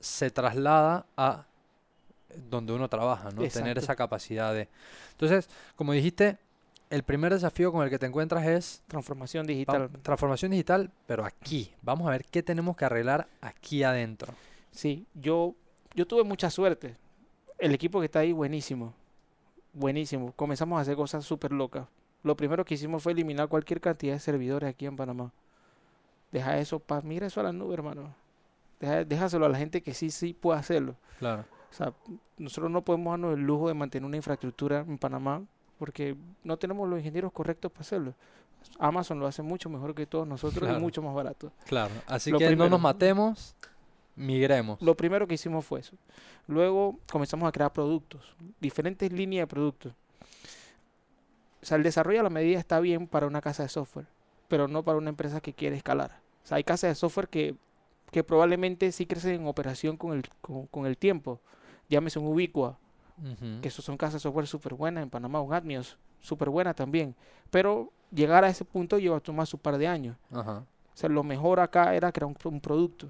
[0.00, 1.46] se traslada a
[2.50, 3.42] donde uno trabaja, ¿no?
[3.48, 4.68] Tener esa capacidad de...
[5.12, 6.38] Entonces, como dijiste,
[6.92, 9.88] el primer desafío con el que te encuentras es Transformación digital.
[10.02, 11.72] transformación digital, pero aquí.
[11.80, 14.34] Vamos a ver qué tenemos que arreglar aquí adentro.
[14.72, 15.54] Sí, yo,
[15.94, 16.98] yo tuve mucha suerte.
[17.58, 18.92] El equipo que está ahí, buenísimo.
[19.72, 20.32] Buenísimo.
[20.32, 21.86] Comenzamos a hacer cosas súper locas.
[22.22, 25.32] Lo primero que hicimos fue eliminar cualquier cantidad de servidores aquí en Panamá.
[26.30, 28.14] Deja eso, pa, mira eso a la nube, hermano.
[28.80, 30.96] Deja, déjaselo a la gente que sí, sí puede hacerlo.
[31.18, 31.46] Claro.
[31.70, 31.94] O sea,
[32.36, 35.42] nosotros no podemos darnos el lujo de mantener una infraestructura en Panamá
[35.82, 36.14] porque
[36.44, 38.14] no tenemos los ingenieros correctos para hacerlo.
[38.78, 40.78] Amazon lo hace mucho mejor que todos nosotros Claro.
[40.78, 41.50] y mucho más barato.
[41.66, 43.56] Claro, así Lo que no nos matemos,
[44.14, 44.80] migremos.
[44.80, 45.96] Lo primero que hicimos fue eso.
[46.46, 49.92] Luego comenzamos a crear productos, diferentes líneas de productos.
[51.60, 54.06] o sea, el desarrollo a la medida está bien para una casa de software,
[54.46, 56.20] pero no para una empresa que quiere escalar.
[56.44, 57.56] O sea, hay casas de software que,
[58.12, 61.40] que probablemente sí crecen en operación con el, con, con el tiempo.
[61.88, 62.26] Llámese un
[63.22, 63.60] Ubiqua, Ujú.
[63.60, 67.14] que esos son casas de software súper buenas en Panamá, un Atmios, súper buena también.
[67.50, 70.16] Pero llegar a ese punto lleva a tomar su par de años.
[70.94, 73.08] O sea, lo mejor acá era crear un, pro- un producto.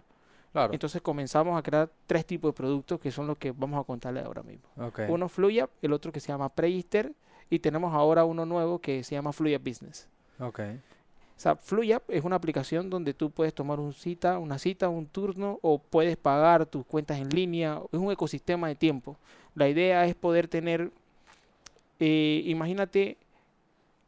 [0.53, 0.73] Claro.
[0.75, 4.21] Entonces comenzamos a crear tres tipos de productos que son los que vamos a contarle
[4.21, 4.65] ahora mismo.
[5.09, 7.13] Uno Fluya, el otro que se llama Preister
[7.49, 10.09] y tenemos ahora uno nuevo que se llama Fluya Business.
[11.43, 15.59] Sea, Fluya es una aplicación donde tú puedes tomar un cita, una cita, un turno
[15.63, 17.81] o puedes pagar tus cuentas en línea.
[17.91, 19.17] Es un ecosistema de tiempo.
[19.57, 20.93] La idea es poder tener,
[21.99, 23.17] eh, imagínate,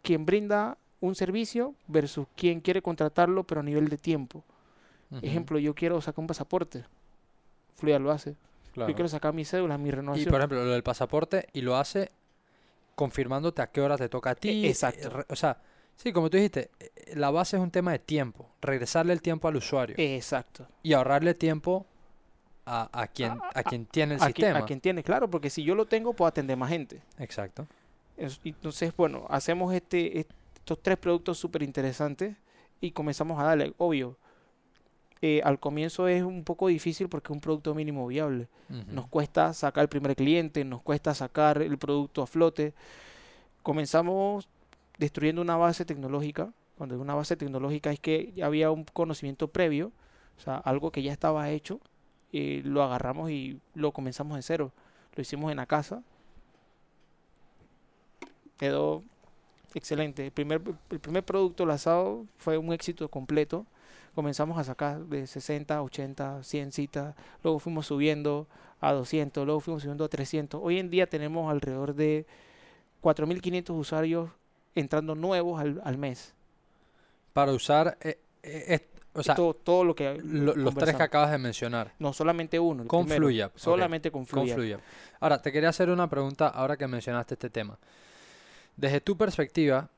[0.02, 4.44] quien brinda un servicio versus quien quiere contratarlo, pero a nivel de tiempo.
[5.22, 6.84] Ejemplo, yo quiero sacar un pasaporte.
[7.76, 8.36] Fluya lo hace.
[8.72, 8.90] Claro.
[8.90, 10.30] Yo quiero sacar mi cédula, mi Y renovación.
[10.30, 12.10] por ejemplo, lo del pasaporte y lo hace
[12.94, 14.66] confirmándote a qué hora te toca a ti.
[14.66, 15.10] eh, exacto.
[15.10, 15.58] re- O sea,
[15.96, 18.48] sí, como tú dijiste, eh, la base es un tema de tiempo.
[18.60, 20.66] Regresarle el tiempo al usuario Exacto.
[20.82, 21.86] y ahorrarle tiempo
[22.66, 24.58] a, a quien, a quien tiene el quien, sistema.
[24.60, 27.02] a quien tiene, claro, porque si yo lo tengo, puedo atender más gente.
[27.18, 27.66] Exacto.
[28.16, 32.36] Es- Entonces, bueno, hacemos este, estos tres productos súper interesantes
[32.80, 34.16] y comenzamos a darle, obvio.
[35.20, 38.46] eh, al comienzo es un poco difícil porque es un producto mínimo viable.
[38.88, 42.74] Nos cuesta sacar el primer cliente, nos cuesta sacar el producto a flote.
[43.62, 44.48] Comenzamos
[44.98, 46.52] destruyendo una base tecnológica.
[46.76, 49.92] Cuando digo una base tecnológica es que ya había un conocimiento previo,
[50.36, 51.80] o sea, algo que ya estaba hecho,
[52.32, 54.72] y lo agarramos y lo comenzamos de cero.
[55.14, 56.02] Lo hicimos en la casa.
[58.58, 59.04] Quedó
[59.74, 60.26] excelente.
[60.26, 63.66] El primer, el primer producto lanzado fue un éxito completo.
[64.16, 67.14] Comenzamos a sacar de 60, 80, 100 citas.
[67.44, 68.48] Luego fuimos subiendo
[68.80, 70.60] a 200, luego fuimos subiendo a 300.
[70.62, 72.26] Hoy en día tenemos alrededor de
[73.02, 74.30] 4.500 usuarios
[74.74, 76.34] entrando nuevos al, al mes.
[77.32, 81.30] Para usar, eh, eh, o sea, todo, todo lo que lo- los tres que acabas
[81.30, 81.92] de mencionar.
[81.98, 82.82] No, solamente uno.
[82.82, 83.22] el Con primero.
[83.26, 83.52] Fluya, ok.
[83.56, 84.54] Solamente con con Fluya.
[84.54, 84.80] Fluya.
[85.20, 87.78] Ahora, te quería hacer una pregunta ahora que mencionaste este tema.
[88.76, 89.88] Desde tu perspectiva,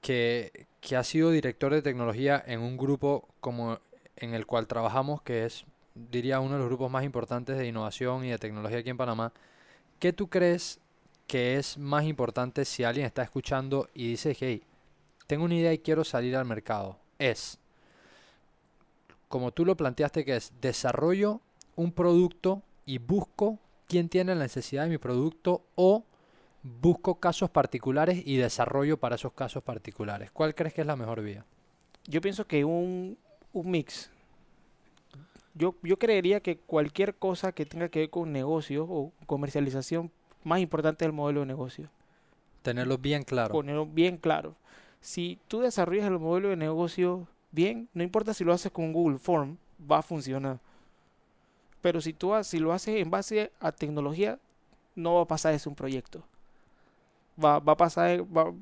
[0.00, 3.78] que, que has sido director de tecnología en un grupo como
[4.16, 5.64] en el cual trabajamos, que es,
[5.94, 9.32] diría, uno de los grupos más importantes de innovación y de tecnología aquí en Panamá,
[9.98, 10.78] ¿qué tú crees
[11.26, 14.62] que es más importante si alguien está escuchando y dice, hey,
[15.26, 16.98] tengo una idea y quiero salir al mercado?
[17.18, 17.58] Es,
[19.28, 21.40] como tú lo planteaste, que es desarrollo
[21.76, 23.58] un producto y busco
[23.88, 26.04] quién tiene la necesidad de mi producto o
[26.62, 30.30] busco casos particulares y desarrollo para esos casos particulares.
[30.30, 31.44] ¿Cuál crees que es la mejor vía?
[32.06, 33.18] Yo pienso que un,
[33.52, 34.10] un mix.
[35.54, 40.10] Yo, yo creería que cualquier cosa que tenga que ver con negocio o comercialización,
[40.44, 41.88] más importante es el modelo de negocio.
[42.62, 43.52] Tenerlo bien claro.
[43.52, 44.54] Ponerlo bien claro.
[45.00, 49.18] Si tú desarrollas el modelo de negocio bien, no importa si lo haces con Google
[49.18, 49.56] Form,
[49.90, 50.58] va a funcionar.
[51.82, 54.38] Pero si tú si lo haces en base a tecnología,
[54.94, 56.22] no va a pasar eso un proyecto.
[57.42, 58.52] Va, va a pasar, va,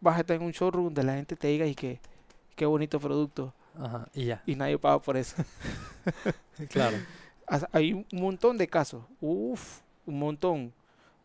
[0.00, 2.00] vas a estar en un showroom donde la gente te diga y que
[2.56, 4.42] qué bonito producto Ajá, y ya.
[4.46, 5.36] y nadie paga por eso.
[6.70, 6.96] Claro.
[7.72, 10.72] Hay un montón de casos, uff, un montón.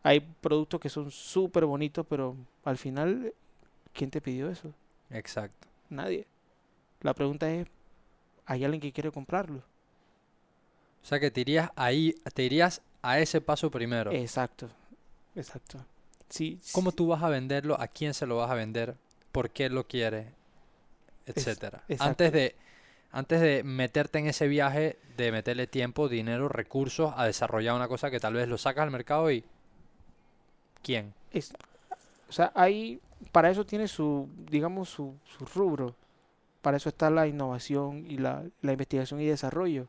[0.04, 3.34] Hay productos que son súper bonitos, pero al final,
[3.94, 4.72] ¿quién te pidió eso?
[5.10, 5.68] Exacto.
[5.88, 6.26] Nadie.
[7.02, 7.68] La pregunta es,
[8.46, 9.62] ¿hay alguien que quiere comprarlo?
[11.02, 14.10] O sea que te irías ahí, te irías a ese paso primero.
[14.12, 14.68] Exacto,
[15.34, 15.84] exacto.
[16.28, 17.80] Sí, ¿Cómo sí, tú vas a venderlo?
[17.80, 18.96] ¿A quién se lo vas a vender?
[19.32, 20.26] ¿Por qué lo quieres?
[21.34, 21.82] Es- Etcétera.
[21.98, 22.54] Antes de,
[23.12, 28.10] antes de meterte en ese viaje, de meterle tiempo, dinero, recursos a desarrollar una cosa
[28.10, 29.44] que tal vez lo sacas al mercado y
[30.84, 31.14] ¿quién?
[31.32, 31.54] es-
[32.28, 33.00] o sea, hay,
[33.32, 35.94] para eso tiene su, digamos, su, su rubro.
[36.62, 39.88] Para eso está la innovación y la, la investigación y desarrollo.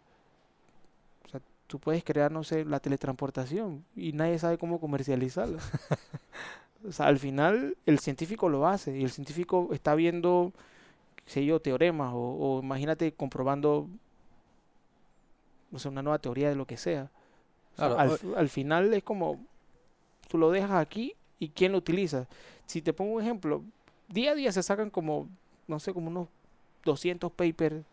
[1.26, 5.60] O sea, tú puedes crear, no sé, la teletransportación y nadie sabe cómo comercializarla.
[6.88, 10.54] o sea, al final el científico lo hace y el científico está viendo,
[11.26, 13.90] qué sé yo, teoremas o, o imagínate comprobando,
[15.72, 17.10] no sé, una nueva teoría de lo que sea.
[17.76, 19.40] O sea, Claro, al, al final es como,
[20.28, 22.28] tú lo dejas aquí y quién lo utiliza.
[22.66, 23.64] Si te pongo un ejemplo,
[24.08, 25.28] día a día se sacan como,
[25.68, 26.28] no sé, como unos
[26.84, 27.84] 200 papers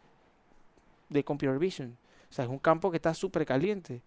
[1.09, 1.97] de computer vision.
[2.31, 4.01] O sea, es un campo que está súper caliente.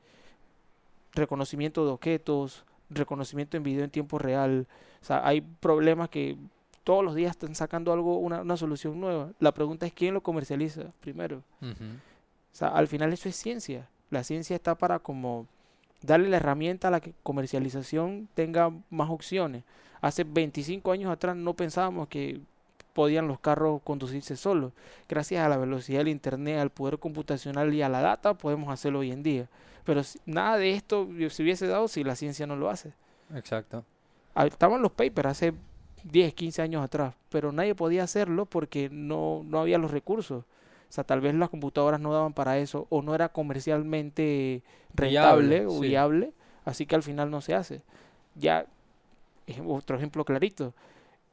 [1.14, 4.68] Reconocimiento de objetos, reconocimiento en video en tiempo real.
[5.02, 6.38] O sea, hay problemas que
[6.84, 9.32] todos los días están sacando algo, una, una solución nueva.
[9.40, 11.44] La pregunta es quién lo comercializa primero.
[11.62, 13.90] O sea, al final eso es ciencia.
[14.10, 15.48] La ciencia está para como
[16.06, 19.64] darle la herramienta a la que comercialización tenga más opciones.
[20.02, 22.42] Hace 25 años atrás no pensábamos que
[22.94, 24.72] podían los carros conducirse solos.
[25.10, 29.00] Gracias a la velocidad del Internet, al poder computacional y a la data podemos hacerlo
[29.00, 29.50] hoy en día.
[29.84, 32.94] Pero nada de esto se hubiese dado si la ciencia no lo hace.
[33.36, 33.84] Exacto.
[34.34, 35.54] Ah, estaban los papers hace
[36.04, 40.46] 10, 15 años atrás, pero nadie podía hacerlo porque no, no había los recursos.
[40.96, 45.82] Sea, tal vez las computadoras no daban para eso o no era comercialmente rentable o
[45.82, 46.32] viable,
[46.64, 47.82] así que al final no se hace.
[48.36, 48.66] Ya,
[49.68, 50.74] otro ejemplo clarito,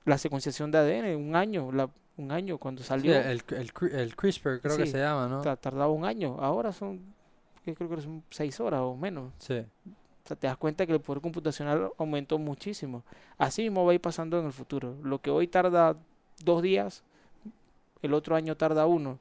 [0.04, 1.70] la secuenciación de ADN, un año,
[2.16, 3.16] un año cuando salió.
[3.16, 5.42] el, el, CRISPR creo que se llama, ¿no?
[5.42, 7.14] Tardaba un año, ahora son,
[7.62, 9.32] creo que son seis horas o menos.
[9.38, 9.58] Sí.
[9.58, 13.04] O sea, te das cuenta que el poder computacional aumentó muchísimo.
[13.38, 14.96] Así mismo va a ir pasando en el futuro.
[15.04, 15.94] Lo que hoy tarda
[16.42, 17.04] dos días,
[18.02, 19.20] el otro año tarda uno.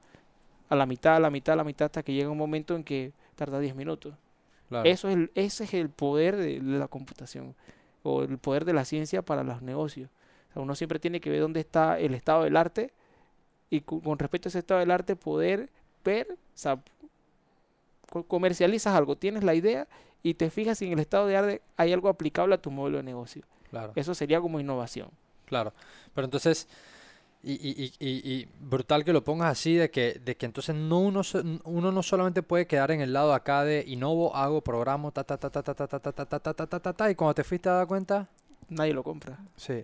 [0.72, 2.84] A la mitad, a la mitad, a la mitad, hasta que llega un momento en
[2.84, 4.16] que tarda diez minutos.
[4.84, 7.56] Eso es el, ese es el poder de la computación
[8.04, 10.10] o el poder de la ciencia para los negocios
[10.60, 12.92] uno siempre tiene que ver dónde está el estado del arte
[13.70, 15.70] y con, respecto a ese estado del arte poder
[16.04, 16.82] ver, o sea,
[18.28, 19.88] comercializas algo, tienes la idea
[20.24, 22.98] y te fijas si en el estado de arte hay algo aplicable a tu modelo
[22.98, 23.44] de negocio.
[23.70, 23.94] Claro.
[23.96, 25.10] Eso sería como innovación.
[25.46, 25.74] Claro,
[26.14, 26.68] pero entonces,
[27.44, 31.00] y, y, y, y, brutal que lo pongas así, de que, de que entonces no
[31.00, 31.22] uno,
[31.64, 35.38] uno no solamente puede quedar en el lado acá de innovo, hago, programo, ta ta
[35.38, 37.44] ta ta ta ta ta ta ta ta ta ta ta ta y cuando te
[37.44, 38.30] fuiste a dar cuenta,
[38.70, 39.40] nadie lo compra.
[39.56, 39.84] Sí,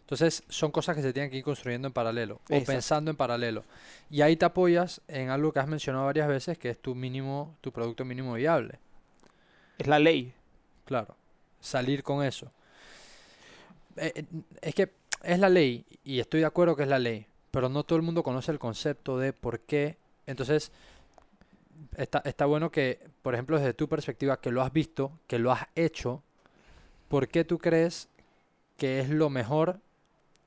[0.00, 3.64] entonces son cosas que se tienen que ir construyendo en paralelo o pensando en paralelo.
[4.10, 7.56] Y ahí te apoyas en algo que has mencionado varias veces, que es tu mínimo,
[7.60, 8.78] tu producto mínimo viable.
[9.78, 10.34] Es la ley.
[10.84, 11.16] Claro,
[11.60, 12.50] salir con eso.
[13.96, 14.24] Eh, eh,
[14.60, 14.92] es que
[15.24, 18.02] es la ley y estoy de acuerdo que es la ley, pero no todo el
[18.02, 19.96] mundo conoce el concepto de por qué.
[20.26, 20.72] Entonces,
[21.96, 25.52] está, está bueno que, por ejemplo, desde tu perspectiva, que lo has visto, que lo
[25.52, 26.22] has hecho,
[27.08, 28.08] ¿por qué tú crees
[28.76, 29.80] que es lo mejor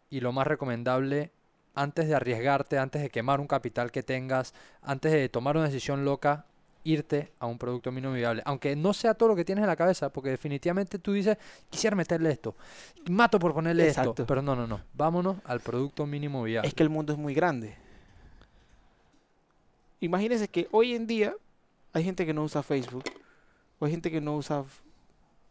[0.09, 1.31] y lo más recomendable
[1.75, 6.05] antes de arriesgarte, antes de quemar un capital que tengas, antes de tomar una decisión
[6.05, 6.45] loca,
[6.87, 8.41] irte a un producto mínimo viable.
[8.45, 11.37] Aunque no sea todo lo que tienes en la cabeza, porque definitivamente tú dices,
[11.69, 12.55] quisiera meterle esto,
[13.09, 14.15] mato por ponerle esto.
[14.25, 14.81] Pero no, no, no.
[14.93, 16.67] Vámonos al producto mínimo viable.
[16.67, 17.75] Es que el mundo es muy grande.
[19.99, 21.35] Imagínense que hoy en día
[21.91, 23.03] hay gente que no usa Facebook,
[23.79, 24.63] o hay gente que no usa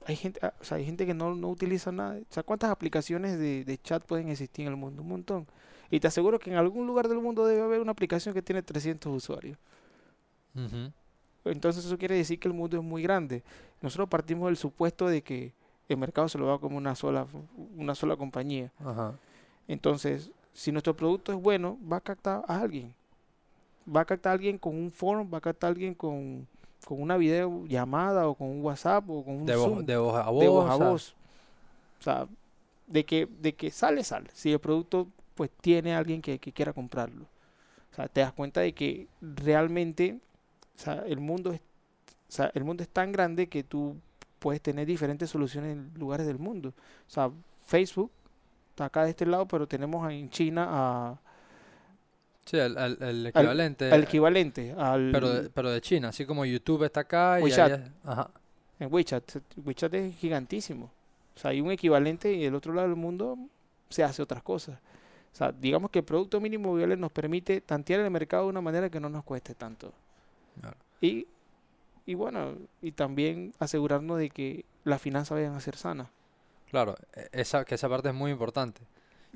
[0.09, 2.21] hay gente, ah, o sea, hay gente que no, no, utiliza nada.
[2.21, 5.03] O sea, ¿cuántas aplicaciones de, de, chat pueden existir en el mundo?
[5.03, 5.49] Un montón.
[5.91, 8.63] Y te aseguro que en algún lugar del mundo debe haber una aplicación que tiene
[8.63, 9.59] 300 usuarios.
[11.51, 13.43] Entonces eso quiere decir que el mundo es muy grande.
[13.81, 15.53] Nosotros partimos del supuesto de que
[15.89, 17.27] el mercado se lo va como una sola,
[17.77, 18.73] una sola compañía.
[19.69, 22.95] Entonces, si nuestro producto es bueno, va a captar a alguien.
[23.89, 26.47] Va a captar a alguien con un forum, va a captar a alguien con
[26.87, 29.85] con una videollamada o con un WhatsApp o con un de Zoom.
[29.85, 30.41] de voz a voz.
[30.41, 31.17] De voz a voz.
[31.99, 32.29] O sea,
[32.87, 34.31] de que, de que sale, sale.
[34.33, 37.25] Si el producto pues tiene alguien que, quiera comprarlo.
[37.91, 40.21] O sea, te das cuenta de que realmente
[40.77, 43.97] o sea, el mundo es, o sea, el mundo es tan grande que tú
[44.39, 46.71] puedes tener diferentes soluciones en lugares del mundo.
[46.71, 47.31] O sea,
[47.65, 48.11] Facebook
[48.71, 51.21] está acá de este lado, pero tenemos en China a
[52.47, 53.93] Sí, el, equivalente.
[53.93, 54.75] el equivalente.
[54.79, 57.91] Al, pero, de, pero de China, así como YouTube está acá WeChat.
[58.79, 59.37] En WeChat.
[59.65, 60.93] WeChat es gigantísimo.
[61.35, 63.37] O sea, hay un equivalente y el otro lado del mundo
[63.89, 64.79] se hace otras cosas.
[65.33, 68.61] O sea, digamos que el producto mínimo viable nos permite tantear el mercado de una
[68.61, 69.93] manera que no nos cueste tanto.
[71.01, 71.27] Y,
[72.07, 76.09] y bueno, y también asegurarnos de que las finanzas vayan a ser sanas.
[76.71, 78.81] Claro, e, esa, que esa parte es muy importante.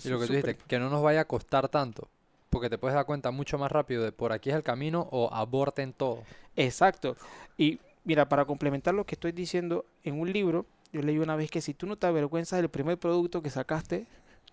[0.03, 2.09] Y lo que tú dijiste, que no nos vaya a costar tanto
[2.51, 5.33] porque te puedes dar cuenta mucho más rápido de por aquí es el camino o
[5.33, 6.25] aborten todo.
[6.57, 7.16] Exacto.
[7.57, 11.51] Y mira, para complementar lo que estoy diciendo, en un libro, yo leí una vez
[11.51, 14.07] que si tú no te avergüenzas del primer producto que sacaste,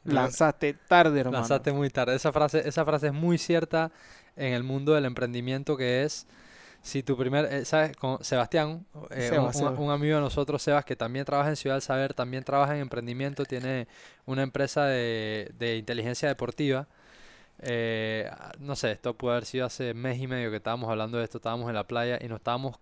[0.03, 1.39] lanzaste tarde, hermano.
[1.39, 2.15] Lanzaste muy tarde.
[2.15, 3.91] Esa frase, esa frase es muy cierta
[4.36, 6.28] en el mundo del emprendimiento que es
[6.88, 7.95] si tu primer, eh, ¿sabes?
[7.95, 9.38] Con Sebastián, eh,
[9.77, 12.81] un, amigo de nosotros, Sebas, que también trabaja en Ciudad del Saber, también trabaja en
[12.81, 13.88] emprendimiento, tiene
[14.25, 16.88] una empresa de, de inteligencia deportiva
[17.59, 18.29] eh,
[18.59, 21.39] no sé, esto puede haber sido hace mes y medio que estábamos hablando de esto,
[21.39, 22.77] estábamos en la playa y nos estábamos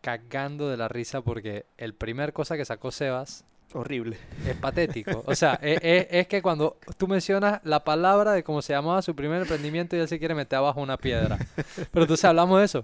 [0.00, 4.16] cagando de la risa porque el primer cosa que sacó Sebas horrible.
[4.46, 5.22] Es patético.
[5.26, 9.02] O sea, e, e, es, que cuando tú mencionas la palabra de cómo se llamaba
[9.02, 11.36] su primer emprendimiento y él se quiere meter abajo una piedra.
[11.92, 12.82] Pero entonces hablamos de eso.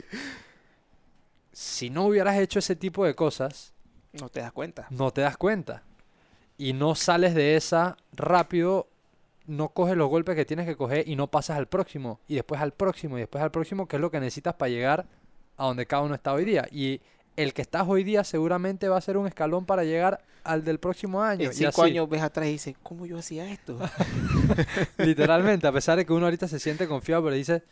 [1.52, 3.72] Si no hubieras hecho ese tipo de cosas...
[4.12, 4.86] No te das cuenta.
[4.90, 5.82] No te das cuenta.
[6.58, 8.88] Y no sales de esa rápido
[9.46, 12.60] no coges los golpes que tienes que coger y no pasas al próximo, y después
[12.60, 15.06] al próximo, y después al próximo, que es lo que necesitas para llegar
[15.56, 16.66] a donde cada uno está hoy día.
[16.70, 17.00] Y
[17.36, 20.78] el que estás hoy día seguramente va a ser un escalón para llegar al del
[20.78, 21.44] próximo año.
[21.44, 23.78] En y cinco años ves atrás y dices, ¿cómo yo hacía esto?
[24.98, 27.62] Literalmente, a pesar de que uno ahorita se siente confiado, pero dice,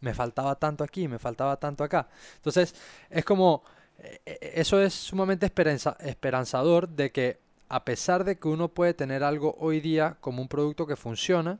[0.00, 2.08] me faltaba tanto aquí, me faltaba tanto acá.
[2.36, 2.74] Entonces,
[3.10, 3.62] es como,
[3.98, 7.38] eh, eh, eso es sumamente esperanza- esperanzador de que
[7.68, 11.58] a pesar de que uno puede tener algo hoy día como un producto que funciona,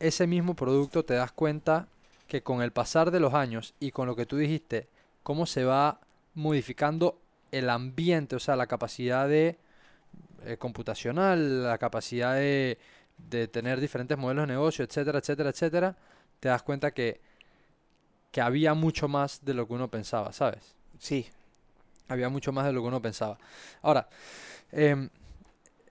[0.00, 1.88] ese mismo producto te das cuenta
[2.26, 4.88] que con el pasar de los años y con lo que tú dijiste,
[5.22, 6.00] cómo se va
[6.34, 7.20] modificando
[7.52, 9.56] el ambiente, o sea, la capacidad de
[10.44, 12.78] eh, computacional, la capacidad de,
[13.30, 15.96] de tener diferentes modelos de negocio, etcétera, etcétera, etcétera,
[16.40, 17.20] te das cuenta que,
[18.34, 20.74] que había mucho más de lo que uno pensaba, ¿sabes?
[20.98, 21.28] Sí,
[22.08, 23.38] Había mucho más de lo que uno pensaba.
[23.80, 24.08] Ahora,
[24.72, 25.08] em,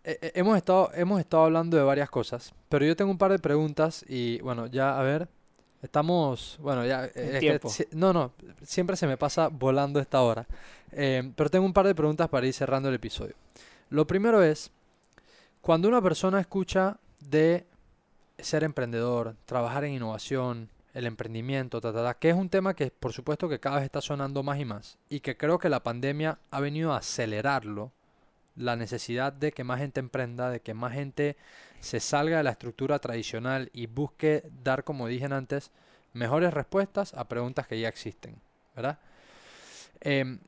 [0.03, 3.31] he- he- hemos estado, hemos estado hablando de varias cosas, pero yo tengo un par
[3.31, 5.29] de preguntas y bueno, ya a ver,
[5.81, 7.69] estamos, bueno, ya, es que tiempo.
[7.69, 10.45] si- no, no, siempre se me pasa volando esta hora,
[10.91, 13.35] Em, pero tengo un par de preguntas para ir cerrando el episodio.
[13.89, 14.69] Lo primero es,
[15.61, 17.65] cuando una persona escucha de
[18.37, 22.91] ser emprendedor, trabajar en innovación, el emprendimiento, ta, ta, ta, que es un tema que
[22.91, 25.83] por supuesto que cada vez está sonando más y más y que creo que la
[25.83, 27.91] pandemia ha venido a acelerarlo,
[28.55, 31.35] la necesidad de que más gente emprenda, de que más gente
[31.79, 35.71] se salga de la estructura tradicional y busque dar, como dije antes,
[36.13, 38.35] mejores respuestas a preguntas que ya existen,
[38.75, 38.99] ¿verdad?
[40.01, 40.39] Em,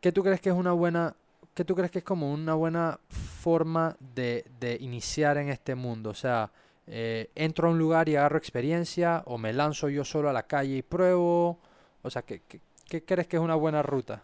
[0.00, 1.14] ¿qué tú crees que es una buena,
[1.54, 6.10] qué tú crees que es como una buena forma de, de iniciar en este mundo?
[6.10, 6.50] O sea,
[6.90, 10.44] eh, entro a un lugar y agarro experiencia o me lanzo yo solo a la
[10.44, 11.58] calle y pruebo.
[12.02, 14.22] O sea, ¿qué, qué, qué crees que es una buena ruta?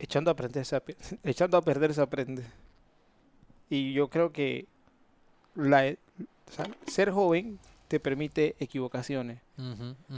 [0.00, 0.82] echando a, aprender se
[1.24, 2.42] echando a perder se aprende.
[3.68, 4.66] Y yo creo que
[5.54, 5.98] la, e-
[6.48, 9.40] o sea, ser joven te permite equivocaciones.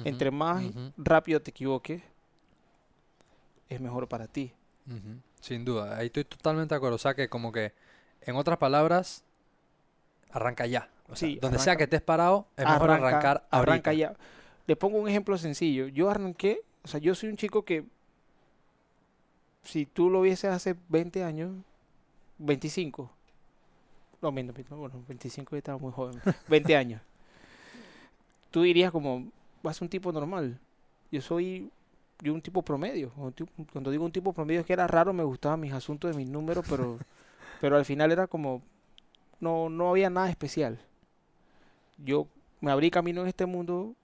[0.04, 0.64] Entre más
[0.96, 2.00] rápido te equivoques,
[3.68, 4.52] es mejor para ti.
[5.40, 6.96] Sin duda, ahí estoy totalmente de acuerdo.
[6.96, 7.72] O sea, que como que,
[8.22, 9.24] en otras palabras,
[10.30, 10.88] arranca ya.
[11.12, 13.92] O sea, Sí, donde sea arranca- que estés parado, es mejor Arranca- arrancar arranca ahorita.
[13.92, 14.14] ya.
[14.66, 15.88] Le pongo un ejemplo sencillo.
[15.88, 17.84] Yo arranqué, o sea, yo soy un chico que
[19.64, 21.52] si tú lo vieses hace 20 años,
[22.38, 23.10] 25,
[24.20, 27.00] no, menos, bueno, 25 yo estaba muy joven, 20 años,
[28.50, 29.26] tú dirías como,
[29.62, 30.58] vas un tipo normal.
[31.10, 31.70] Yo soy
[32.20, 33.10] yo un tipo promedio.
[33.72, 36.28] Cuando digo un tipo promedio es que era raro, me gustaban mis asuntos de mis
[36.28, 36.98] números, pero,
[37.60, 38.62] pero al final era como,
[39.40, 40.78] no, no había nada especial.
[41.98, 42.26] Yo
[42.60, 43.94] me abrí camino en este mundo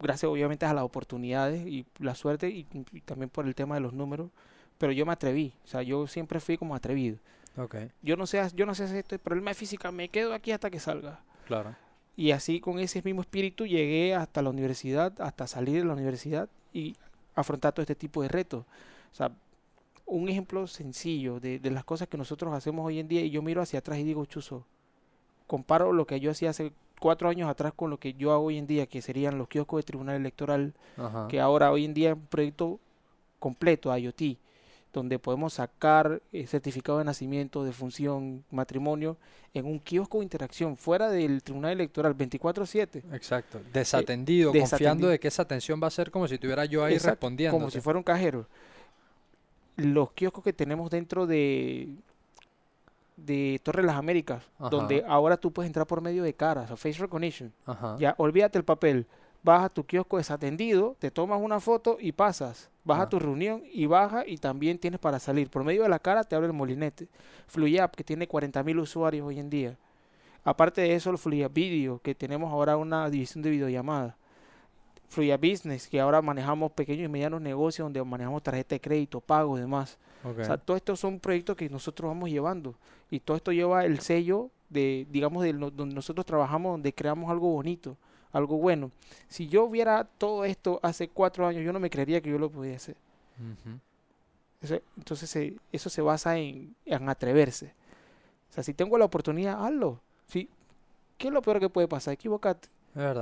[0.00, 3.80] gracias obviamente a las oportunidades y la suerte y, y también por el tema de
[3.80, 4.30] los números,
[4.78, 7.18] pero yo me atreví, o sea, yo siempre fui como atrevido.
[7.56, 10.52] Ok, Yo no sé, yo no sé hacer este problema de física, me quedo aquí
[10.52, 11.20] hasta que salga.
[11.46, 11.74] claro.
[12.16, 16.48] Y así con ese mismo espíritu llegué hasta la universidad, hasta salir de la universidad
[16.72, 16.96] y
[17.36, 18.64] afrontar todo este tipo de retos.
[19.12, 19.30] O sea,
[20.04, 23.40] un ejemplo sencillo de, de las cosas que nosotros hacemos hoy en día y yo
[23.40, 24.66] miro hacia atrás y digo, chuzo,
[25.46, 28.58] comparo lo que yo hacía hace cuatro años atrás con lo que yo hago hoy
[28.58, 31.28] en día, que serían los kioscos de tribunal electoral, Ajá.
[31.28, 32.78] que ahora hoy en día es un proyecto
[33.38, 34.38] completo, IoT,
[34.92, 39.16] donde podemos sacar eh, certificado de nacimiento, de función, matrimonio,
[39.54, 43.02] en un kiosco de interacción fuera del tribunal electoral 24/7.
[43.12, 43.60] Exacto.
[43.72, 47.56] Desatendido, confiando de que esa atención va a ser como si estuviera yo ahí respondiendo.
[47.56, 48.46] Como si fuera un cajero.
[49.76, 51.88] Los kioscos que tenemos dentro de,
[53.24, 54.70] de Torre de las Américas, Ajá.
[54.70, 57.52] donde ahora tú puedes entrar por medio de caras, o face recognition.
[57.66, 57.96] Ajá.
[57.98, 59.06] Ya, olvídate el papel.
[59.42, 62.70] Vas a tu kiosco desatendido, te tomas una foto y pasas.
[62.84, 63.02] Vas Ah.
[63.02, 65.48] a tu reunión y baja y también tienes para salir.
[65.50, 67.08] Por medio de la cara te abre el molinete.
[67.46, 69.76] FluidApp, que tiene 40.000 usuarios hoy en día.
[70.44, 74.14] Aparte de eso, el Video, que tenemos ahora una división de videollamadas.
[75.08, 79.56] FluidApp Business, que ahora manejamos pequeños y medianos negocios donde manejamos tarjeta de crédito, pago
[79.56, 79.98] y demás.
[80.24, 82.74] O sea, todos estos son proyectos que nosotros vamos llevando.
[83.10, 87.50] Y todo esto lleva el sello de, digamos, de donde nosotros trabajamos, donde creamos algo
[87.50, 87.96] bonito,
[88.32, 88.90] algo bueno.
[89.28, 92.50] Si yo viera todo esto hace cuatro años, yo no me creería que yo lo
[92.50, 92.96] podía hacer.
[94.60, 97.72] Eso- Entonces, eh, eso se basa en, en atreverse.
[98.50, 100.00] O sea, si tengo la oportunidad, hazlo.
[100.26, 100.48] ¿sí?
[101.16, 102.14] ¿Qué es lo peor que puede pasar?
[102.14, 102.68] Equivocarte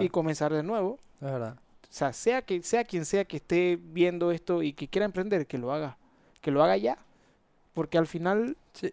[0.02, 0.98] y comenzar de nuevo.
[1.16, 1.56] Es verdad.
[1.82, 5.46] O sea, sea, que, sea quien sea que esté viendo esto y que quiera emprender,
[5.46, 5.96] que lo haga.
[6.46, 6.96] Que lo haga ya.
[7.74, 8.88] Porque al final Sí.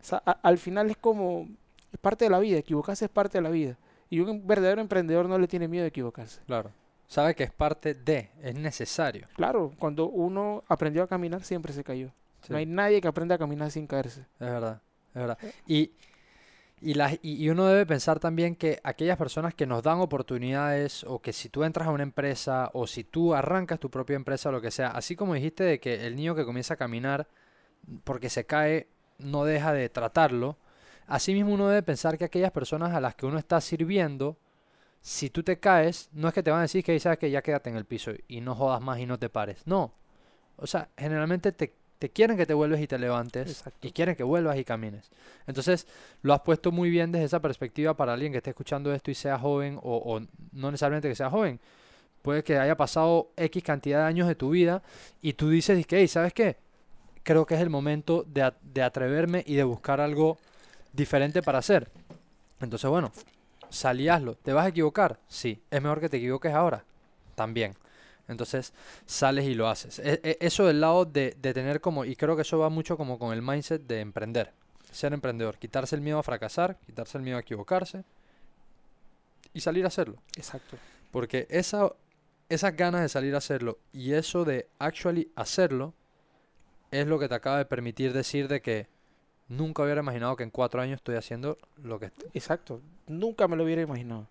[0.00, 1.48] O sea, a- al final es como,
[1.92, 3.76] es parte de la vida, equivocarse es parte de la vida.
[4.08, 6.40] Y un verdadero emprendedor no le tiene miedo de equivocarse.
[6.46, 6.70] Claro.
[7.08, 9.26] Sabe que es parte de, es necesario.
[9.34, 12.12] Claro, cuando uno aprendió a caminar siempre se cayó.
[12.42, 12.52] Sí.
[12.52, 14.20] No hay nadie que aprenda a caminar sin caerse.
[14.20, 15.38] Es verdad, es verdad.
[15.66, 15.90] Y,
[16.80, 21.32] Y, y uno debe pensar también que aquellas personas que nos dan oportunidades o que
[21.32, 24.60] si tú entras a una empresa o si tú arrancas tu propia empresa o lo
[24.60, 27.28] que sea, así como dijiste de que el niño que comienza a caminar
[28.04, 30.58] porque se cae no deja de tratarlo,
[31.06, 34.36] asimismo uno debe pensar que aquellas personas a las que uno está sirviendo,
[35.00, 37.42] si tú te caes, no es que te van a decir que sabes que ya
[37.42, 39.62] quédate en el piso y no jodas más y no te pares.
[39.66, 39.94] No.
[40.56, 43.86] O sea, generalmente te, te quieren que te vuelves y te levantes Exacto.
[43.86, 45.10] y quieren que vuelvas y camines.
[45.46, 45.86] Entonces,
[46.22, 49.14] lo has puesto muy bien desde esa perspectiva para alguien que esté escuchando esto y
[49.14, 50.20] sea joven o, o
[50.52, 51.60] no necesariamente que sea joven.
[52.26, 54.82] Puede que haya pasado X cantidad de años de tu vida
[55.22, 56.56] y tú dices que, hey, ¿sabes qué?
[57.22, 60.36] Creo que es el momento de, atreverme y de buscar algo
[60.92, 61.88] diferente para hacer.
[62.60, 63.12] Entonces, bueno,
[63.68, 64.34] sal y hazlo.
[64.34, 65.20] ¿Te vas a equivocar?
[65.28, 65.62] Sí.
[65.70, 66.84] ¿Es mejor que te equivoques ahora?
[67.36, 67.76] También.
[68.28, 68.72] Entonces
[69.06, 69.98] sales y lo haces.
[70.00, 72.96] E- e- Eso del lado de, de tener como, y creo que eso va mucho
[72.96, 74.52] como con el mindset de emprender.
[74.90, 78.04] Ser emprendedor, quitarse el miedo a fracasar, quitarse el miedo a equivocarse
[79.52, 80.16] y salir a hacerlo.
[80.36, 80.76] Exacto.
[81.10, 81.92] Porque esa,
[82.48, 85.94] esas ganas de salir a hacerlo y eso de actually hacerlo
[86.90, 88.86] es lo que te acaba de permitir decir de que
[89.48, 92.30] nunca hubiera imaginado que en cuatro años estoy haciendo lo que estoy.
[92.34, 92.80] Exacto.
[93.06, 94.26] Nunca me lo hubiera imaginado.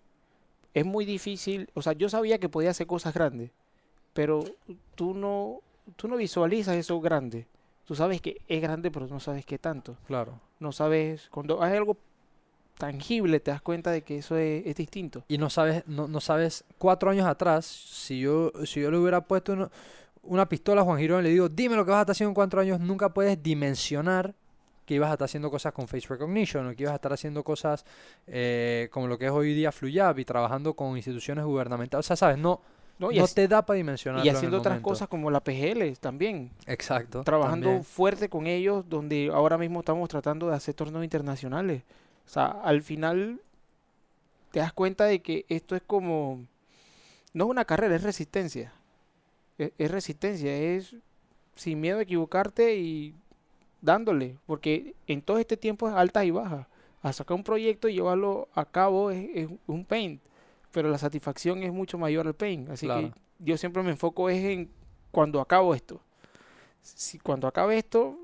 [0.74, 3.50] Es muy difícil, o sea, yo sabía que podía hacer cosas grandes,
[4.16, 4.42] pero
[4.94, 5.60] tú no,
[5.94, 7.46] tú no visualizas eso grande.
[7.84, 9.96] Tú sabes que es grande, pero no sabes qué tanto.
[10.06, 10.40] Claro.
[10.58, 11.98] No sabes, cuando hay algo
[12.78, 15.22] tangible, te das cuenta de que eso es, es distinto.
[15.28, 19.20] y no sabes, no, no sabes, cuatro años atrás, si yo, si yo le hubiera
[19.20, 19.70] puesto una,
[20.22, 22.30] una pistola a Juan Girón y le digo, dime lo que vas a estar haciendo
[22.30, 24.34] en cuatro años, nunca puedes dimensionar
[24.86, 27.44] que ibas a estar haciendo cosas con face recognition o que ibas a estar haciendo
[27.44, 27.84] cosas
[28.26, 32.06] eh, como lo que es hoy día Fluyab y trabajando con instituciones gubernamentales.
[32.06, 32.60] O sea, sabes, no,
[32.98, 33.10] ¿no?
[33.12, 36.50] Y, no te da para dimensionarlo y haciendo otras cosas como la PGL también.
[36.66, 37.22] Exacto.
[37.24, 37.84] trabajando también.
[37.84, 41.82] fuerte con ellos, donde ahora mismo estamos tratando de hacer torneos internacionales.
[42.26, 43.40] O sea, al final
[44.50, 46.44] te das cuenta de que esto es como,
[47.32, 48.72] no es una carrera, es resistencia.
[49.58, 50.94] E- Es, resistencia, es
[51.54, 53.14] sin miedo a equivocarte y
[53.80, 56.68] dándole, porque en todo este tiempo es alta y baja.
[57.02, 60.20] A sacar un proyecto y llevarlo a cabo es, es un pain,
[60.76, 62.70] pero la satisfacción es mucho mayor al pain.
[62.70, 63.12] Así Claro.
[63.12, 64.70] que yo siempre me enfoco es en
[65.10, 66.02] cuando acabo esto
[66.82, 68.18] si cuando acabe esto,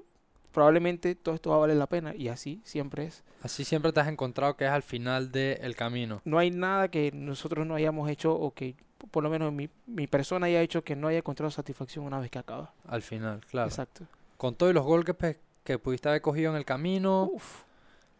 [0.53, 2.15] probablemente todo esto va a valer la pena.
[2.15, 3.25] Y así siempre es.
[3.43, 6.21] Así siempre te has encontrado que es al final del camino.
[6.27, 8.77] No hay nada que nosotros no hayamos hecho o que
[9.11, 12.31] por lo menos mi, mi persona haya hecho que no haya encontrado satisfacción una vez
[12.31, 12.73] que acaba.
[12.87, 13.69] Al final, claro.
[13.69, 14.05] Exacto.
[14.37, 17.63] Con todos los golpes pe- que pudiste haber cogido en el camino, Uf,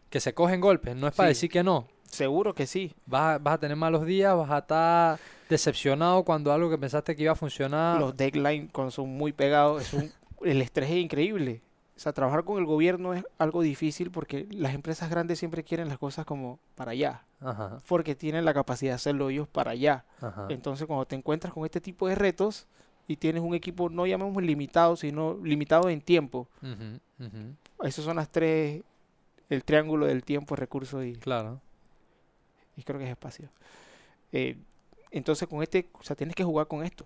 [0.09, 1.35] que se cogen golpes, no es para Sí.
[1.35, 1.87] decir que no.
[2.13, 2.93] Seguro que sí.
[3.05, 7.15] Vas a, vas a tener malos días, vas a estar decepcionado cuando algo que pensaste
[7.15, 7.99] que iba a funcionar.
[7.99, 10.11] Los deadlines cuando son muy pegados, es un-
[10.43, 11.61] el estrés es increíble.
[11.95, 15.89] O sea, trabajar con el gobierno es algo difícil porque las empresas grandes siempre quieren
[15.89, 20.03] las cosas como para allá, Ajá, porque tienen la capacidad de hacerlo ellos para allá.
[20.19, 20.47] ajá.
[20.49, 22.65] Entonces, cuando te encuentras con este tipo de retos
[23.07, 26.47] y tienes un equipo, no llamemos limitado, sino limitado en tiempo.
[27.83, 28.81] Esas son las tres,
[29.49, 31.59] el triángulo del tiempo, recursos y, Claro.
[32.75, 33.49] Y creo que es espacio.
[34.31, 34.57] Eh,
[35.11, 37.05] entonces, con este, o sea, tienes que jugar con esto.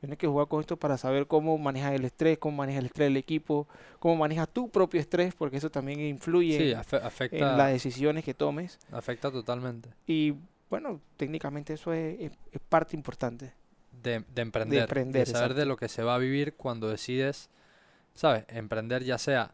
[0.00, 3.06] Tienes que jugar con esto para saber cómo manejas el estrés, cómo manejas el estrés
[3.08, 3.66] del equipo,
[3.98, 7.72] cómo manejas tu propio estrés, porque eso también influye Sí, en, afe- en afecta, las
[7.72, 8.78] decisiones que tomes.
[8.92, 9.88] afecta totalmente.
[10.06, 10.34] Y
[10.70, 13.52] bueno, técnicamente eso es, es- es parte importante.
[13.90, 14.82] De, de emprender.
[14.82, 15.68] emprender, de saber de exacto.
[15.70, 17.50] lo que se va a vivir cuando decides,
[18.14, 18.44] ¿sabes?
[18.46, 19.52] Emprender ya sea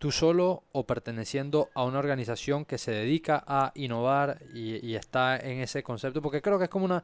[0.00, 5.36] tú solo o perteneciendo a una organización que se dedica a innovar y, y está
[5.36, 6.22] en ese concepto.
[6.22, 7.02] Porque creo que es como una...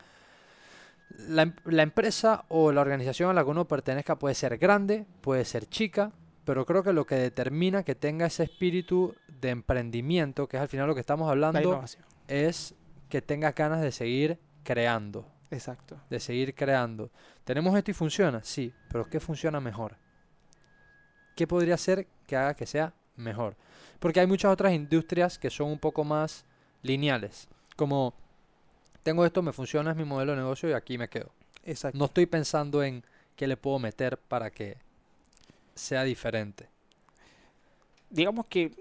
[1.28, 5.05] La, em- la empresa o la organización a la que uno pertenezca puede ser grande,
[5.20, 6.11] puede ser chica,
[6.47, 10.68] pero creo que lo que determina que tenga ese espíritu de emprendimiento, que es al
[10.68, 11.84] final lo que estamos La hablando,
[12.28, 12.74] es
[13.11, 16.01] que tengas ganas de seguir creando Exacto.
[16.09, 17.11] de seguir creando.
[17.44, 19.97] Tenemos esto y funciona, sí, pero ¿qué funciona mejor?
[21.37, 23.55] ¿Qué podría ser que haga que sea mejor?
[24.01, 26.45] Porque hay muchas otras industrias que son un poco más
[26.82, 28.14] lineales, como
[29.03, 31.30] tengo esto, me funciona, es mi modelo de negocio y aquí me quedo.
[31.62, 31.97] Exacto.
[31.97, 33.05] No estoy pensando en
[33.37, 34.78] qué le puedo meter para que
[35.74, 36.68] sea diferente.
[38.11, 38.72] digamos que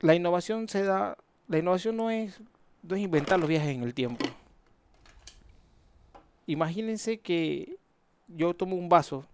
[0.00, 1.18] la innovación se da,
[1.48, 2.40] la innovación no es,
[2.82, 4.24] no es inventar los viajes en el tiempo.
[6.46, 7.76] Imagínense que
[8.28, 9.26] yo tomo un vaso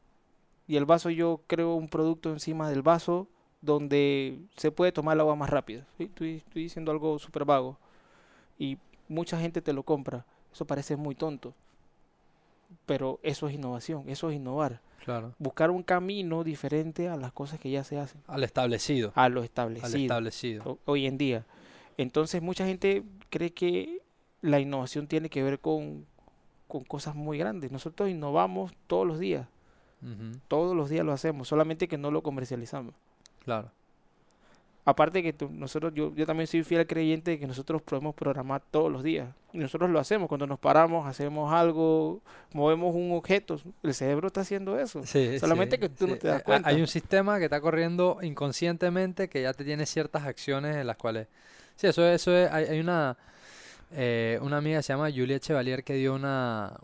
[0.69, 3.27] y el vaso yo creo un producto encima del vaso
[3.63, 5.85] donde se puede tomar el agua más rápido.
[5.99, 6.05] ¿sí?
[6.05, 7.79] Estoy, estoy diciendo algo súper vago
[8.59, 10.25] y mucha gente te lo compra.
[10.53, 11.55] Eso parece muy tonto,
[12.85, 14.81] pero eso es innovación, eso es innovar.
[15.05, 15.35] Claro.
[15.39, 19.13] buscar un camino diferente a las cosas que ya se hacen, Al establecido.
[19.15, 20.63] a lo Al establecido establecido.
[20.65, 21.47] ho- hoy en día.
[21.97, 24.03] Entonces mucha gente cree que
[24.43, 26.07] la innovación tiene que ver con,
[26.67, 27.71] con cosas muy grandes.
[27.71, 29.47] Nosotros innovamos todos los días,
[30.07, 32.95] Ujú, todos los días lo hacemos, solamente que no lo comercializamos.
[33.45, 33.71] Claro.
[34.89, 38.63] Aparte que tú- nosotros, yo, yo también soy fiel creyente de que nosotros podemos programar
[38.71, 39.29] todos los días.
[39.53, 40.29] Y nosotros lo hacemos.
[40.29, 42.21] Cuando nos paramos, hacemos algo,
[42.53, 43.61] movemos un objeto.
[43.83, 45.05] El cerebro está haciendo eso.
[45.05, 46.21] Sí, Solamente sí, que tú no sí.
[46.21, 46.69] te das Eh, cuenta.
[46.69, 50.97] Hay un sistema que está corriendo inconscientemente que ya te tiene ciertas acciones en las
[50.97, 51.27] cuales...
[51.75, 52.49] Sí, eso, es- eso es...
[52.53, 53.17] Hay, hay una,
[53.91, 56.75] eh, una amiga que se llama Julia Chevalier que dio una,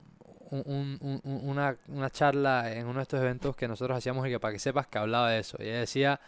[0.52, 4.26] un- un- un- un- una, una charla en uno de estos eventos que nosotros hacíamos
[4.26, 5.56] y que para que sepas que hablaba de eso.
[5.60, 6.20] Y ella decía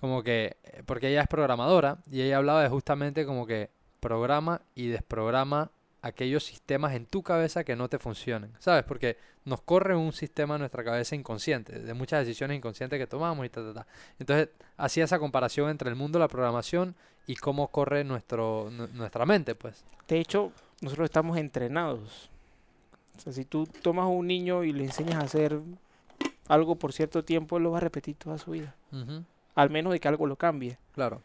[0.00, 0.56] como que...
[0.64, 5.70] eh, Porque ella es programadora y ella hablaba de justamente como que programa y desprograma
[6.02, 8.84] aquellos sistemas en tu cabeza que no te funcionen, ¿sabes?
[8.84, 13.44] Porque nos corre un sistema en nuestra cabeza inconsciente, de muchas decisiones inconscientes que tomamos
[13.44, 13.86] y ta, ta, ta.
[14.18, 14.48] Entonces,
[14.78, 16.94] hacía esa comparación entre el mundo de la programación
[17.26, 19.84] y cómo corre nuestro, nu- nuestra mente, pues.
[20.08, 22.30] De hecho, nosotros estamos entrenados.
[23.20, 25.60] O sea, si tú tomas a un niño y le enseñas a hacer
[26.48, 28.74] algo por cierto tiempo, él lo va a repetir toda su vida.
[29.54, 30.78] Al menos de que algo lo cambie.
[30.94, 31.20] Claro.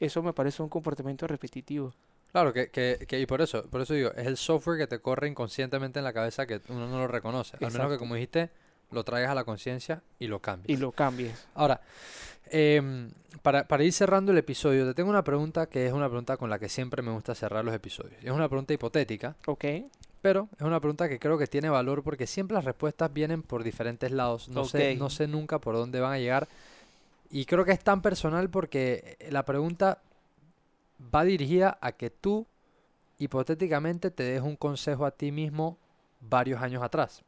[0.00, 1.94] Eso me parece un comportamiento repetitivo.
[2.32, 4.98] Claro, que, que, que- y por eso, por eso digo, es el software que te
[4.98, 7.56] corre inconscientemente en la cabeza que uno no lo reconoce.
[7.64, 8.50] Al menos que, como dijiste,
[8.90, 10.76] lo traigas a la conciencia y lo cambies.
[10.76, 11.46] Y lo cambies.
[11.54, 11.80] Ahora,
[12.50, 13.10] em,
[13.42, 16.50] para, para ir cerrando el episodio, te tengo una pregunta que es una pregunta con
[16.50, 18.22] la que siempre me gusta cerrar los episodios.
[18.22, 19.64] Es una pregunta hipotética, ¿Ok?
[20.26, 23.62] Pero es una pregunta que creo que tiene valor porque siempre las respuestas vienen por
[23.62, 24.48] diferentes lados.
[24.48, 26.48] No sé, no sé nunca por dónde van a llegar.
[27.30, 30.02] Y creo que es tan personal porque eh, la pregunta
[31.14, 32.44] va dirigida a que tú
[33.18, 35.78] hipotéticamente te des un consejo a ti mismo
[36.20, 37.22] varios años atrás.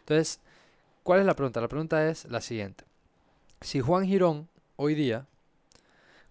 [0.00, 0.40] Entonces,
[1.04, 1.60] ¿cuál es la pregunta?
[1.60, 2.82] La pregunta es la siguiente.
[3.60, 5.26] Si Juan Girón hoy día,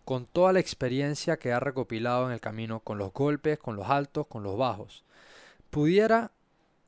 [0.03, 3.89] con toda la experiencia que ha recopilado en el camino, con los golpes, con los
[3.89, 5.05] altos, con los bajos,
[5.71, 6.31] pudiera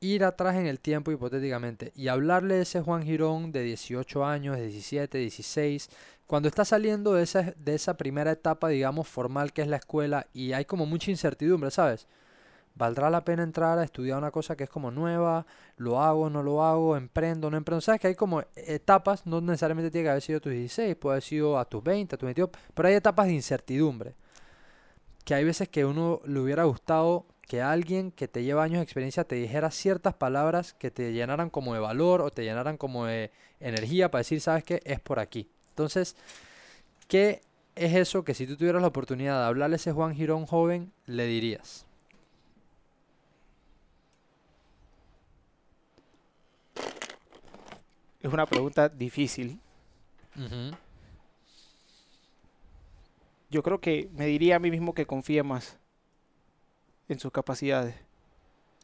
[0.00, 4.56] ir atrás en el tiempo hipotéticamente y hablarle de ese Juan Girón de 18 años,
[4.58, 5.88] 17, 16,
[6.26, 10.26] cuando está saliendo de esa, de esa primera etapa, digamos, formal que es la escuela
[10.32, 12.06] y hay como mucha incertidumbre, ¿sabes?
[12.76, 15.46] ¿Valdrá la pena entrar a estudiar una cosa que es como nueva?
[15.76, 16.96] ¿Lo hago, no lo hago?
[16.96, 17.80] ¿Emprendo, no emprendo?
[17.80, 19.26] ¿Sabes que hay como etapas?
[19.26, 22.16] No necesariamente tiene que haber sido a tus 16, puede haber sido a tus 20,
[22.16, 24.14] a tus 22, pero hay etapas de incertidumbre.
[25.24, 28.84] Que hay veces que uno le hubiera gustado que alguien que te lleva años de
[28.84, 33.06] experiencia te dijera ciertas palabras que te llenaran como de valor o te llenaran como
[33.06, 33.30] de
[33.60, 34.80] energía para decir, ¿sabes qué?
[34.84, 35.48] Es por aquí.
[35.70, 36.16] Entonces,
[37.08, 37.42] ¿qué
[37.74, 40.92] es eso que si tú tuvieras la oportunidad de hablarle a ese Juan Girón joven,
[41.06, 41.86] le dirías?
[48.22, 49.60] Es una pregunta difícil.
[53.50, 55.78] Yo creo que me diría a mí mismo que confíe más
[57.08, 57.94] en sus capacidades.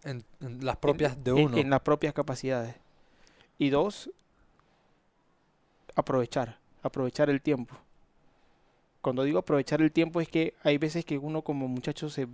[0.05, 1.57] En, en las en- propias de uno.
[1.57, 2.75] En, las propias capacidades.
[3.59, 4.11] Y dos,
[5.95, 7.75] aprovechar, aprovechar el tiempo.
[9.03, 12.29] Cuando digo aprovechar el tiempo es que hay veces que uno como muchacho se,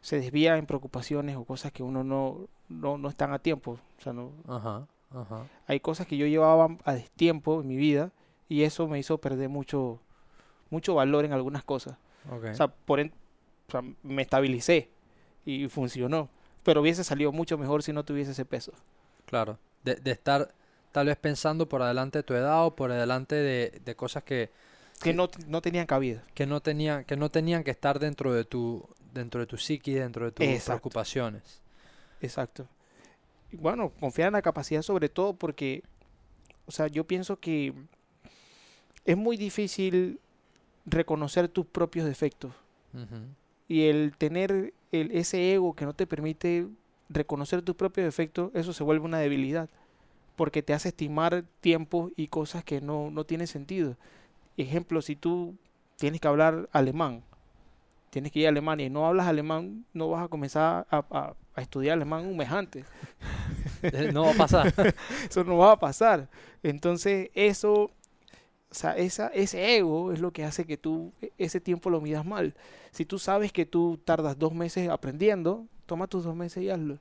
[0.00, 3.78] se desvía en preocupaciones o cosas que uno no, no, no están a tiempo.
[3.98, 5.46] O sea, no, Ajá, ajá.
[5.66, 8.10] hay cosas que yo llevaba a destiempo en mi vida
[8.48, 10.00] y eso me hizo perder mucho,
[10.70, 11.96] mucho valor en algunas cosas.
[12.30, 12.44] ok.
[12.52, 13.12] O sea, por en-
[13.68, 14.90] o sea, me estabilicé
[15.44, 16.28] y funcionó.
[16.62, 18.72] Pero hubiese salido mucho mejor si no tuviese ese peso.
[19.26, 20.52] Claro, de, de estar
[20.92, 24.50] tal vez pensando por adelante de tu edad o por adelante de, de cosas que,
[25.02, 26.22] Que no, no tenían cabida.
[26.34, 29.92] que no tenían, que no tenían que estar dentro de tu, dentro de tu psiqui,
[29.94, 30.80] dentro de tus Exacto.
[30.82, 31.60] preocupaciones.
[32.20, 32.66] Exacto.
[33.50, 35.82] Y bueno, confiar en la capacidad sobre todo porque,
[36.66, 37.74] o sea, yo pienso que
[39.04, 40.20] es muy difícil
[40.86, 42.52] reconocer tus propios defectos.
[43.66, 46.66] Y el tener el, ese ego que no te permite
[47.08, 49.68] reconocer tus propios defectos, eso se vuelve una debilidad.
[50.36, 53.96] Porque te hace estimar tiempos y cosas que no, no tienen sentido.
[54.56, 55.54] Ejemplo, si tú
[55.96, 57.22] tienes que hablar alemán,
[58.10, 61.34] tienes que ir a Alemania y no hablas alemán, no vas a comenzar a, a-
[61.56, 62.84] a estudiar alemán un mes antes.
[63.82, 64.72] Eh, No va a pasar.
[65.30, 66.28] Eso no va a pasar.
[66.62, 67.90] Entonces, eso,
[68.74, 72.00] o sea, esa, ese ego es lo que hace que tú e- ese tiempo lo
[72.00, 72.54] midas mal.
[72.90, 76.98] Si tú sabes que tú tardas dos meses aprendiendo, toma tus dos meses y hazlo.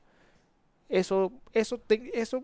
[0.88, 2.44] Eso, eso, te- eso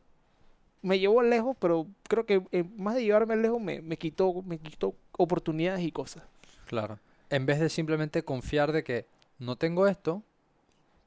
[0.82, 4.58] me llevó lejos, pero creo que eh, más de llevarme lejos me, me quitó, me
[4.58, 6.24] quitó oportunidades y cosas.
[6.66, 6.98] Claro.
[7.30, 9.06] En vez de simplemente confiar de que
[9.38, 10.24] no tengo esto,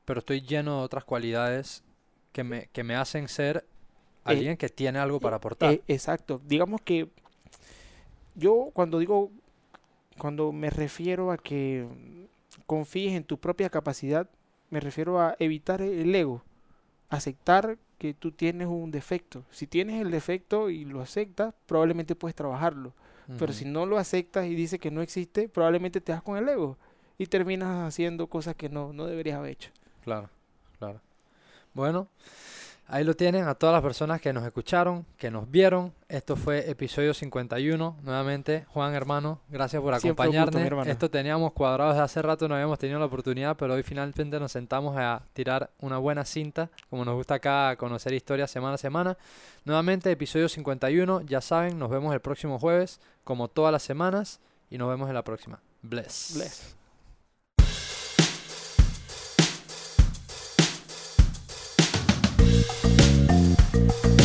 [0.04, 1.82] pero estoy lleno de otras cualidades
[2.32, 3.66] que me, que me hacen ser
[4.22, 5.72] alguien que tiene algo para aportar.
[5.72, 6.40] Eh, exacto.
[6.46, 7.08] Digamos que
[8.34, 9.30] yo cuando digo,
[10.18, 11.86] cuando me refiero a que
[12.66, 14.28] confíes en tu propia capacidad,
[14.70, 16.42] me refiero a evitar el ego,
[17.08, 19.44] aceptar que tú tienes un defecto.
[19.50, 22.92] Si tienes el defecto y lo aceptas, probablemente puedes trabajarlo.
[23.38, 26.48] Pero si no lo aceptas y dices que no existe, probablemente te das con el
[26.48, 26.76] ego
[27.16, 29.70] y terminas haciendo cosas que no, no deberías haber hecho.
[30.02, 30.28] Claro,
[30.78, 31.00] claro.
[31.72, 32.08] Bueno,
[32.86, 35.92] ahí lo tienen a todas las personas que nos escucharon, que nos vieron.
[36.08, 37.96] Esto fue episodio 51.
[38.02, 40.86] Nuevamente, Juan, hermano, gracias por acompañarnos.
[40.86, 44.52] Esto teníamos cuadrados de hace rato, no habíamos tenido la oportunidad, pero hoy finalmente nos
[44.52, 49.16] sentamos a tirar una buena cinta, como nos gusta acá conocer historias semana a semana.
[49.64, 51.22] Nuevamente, episodio 51.
[51.22, 54.40] Ya saben, nos vemos el próximo jueves, como todas las semanas,
[54.70, 55.60] y nos vemos en la próxima.
[55.82, 56.32] Bless.
[56.34, 56.81] Bless.
[63.72, 64.21] Bye.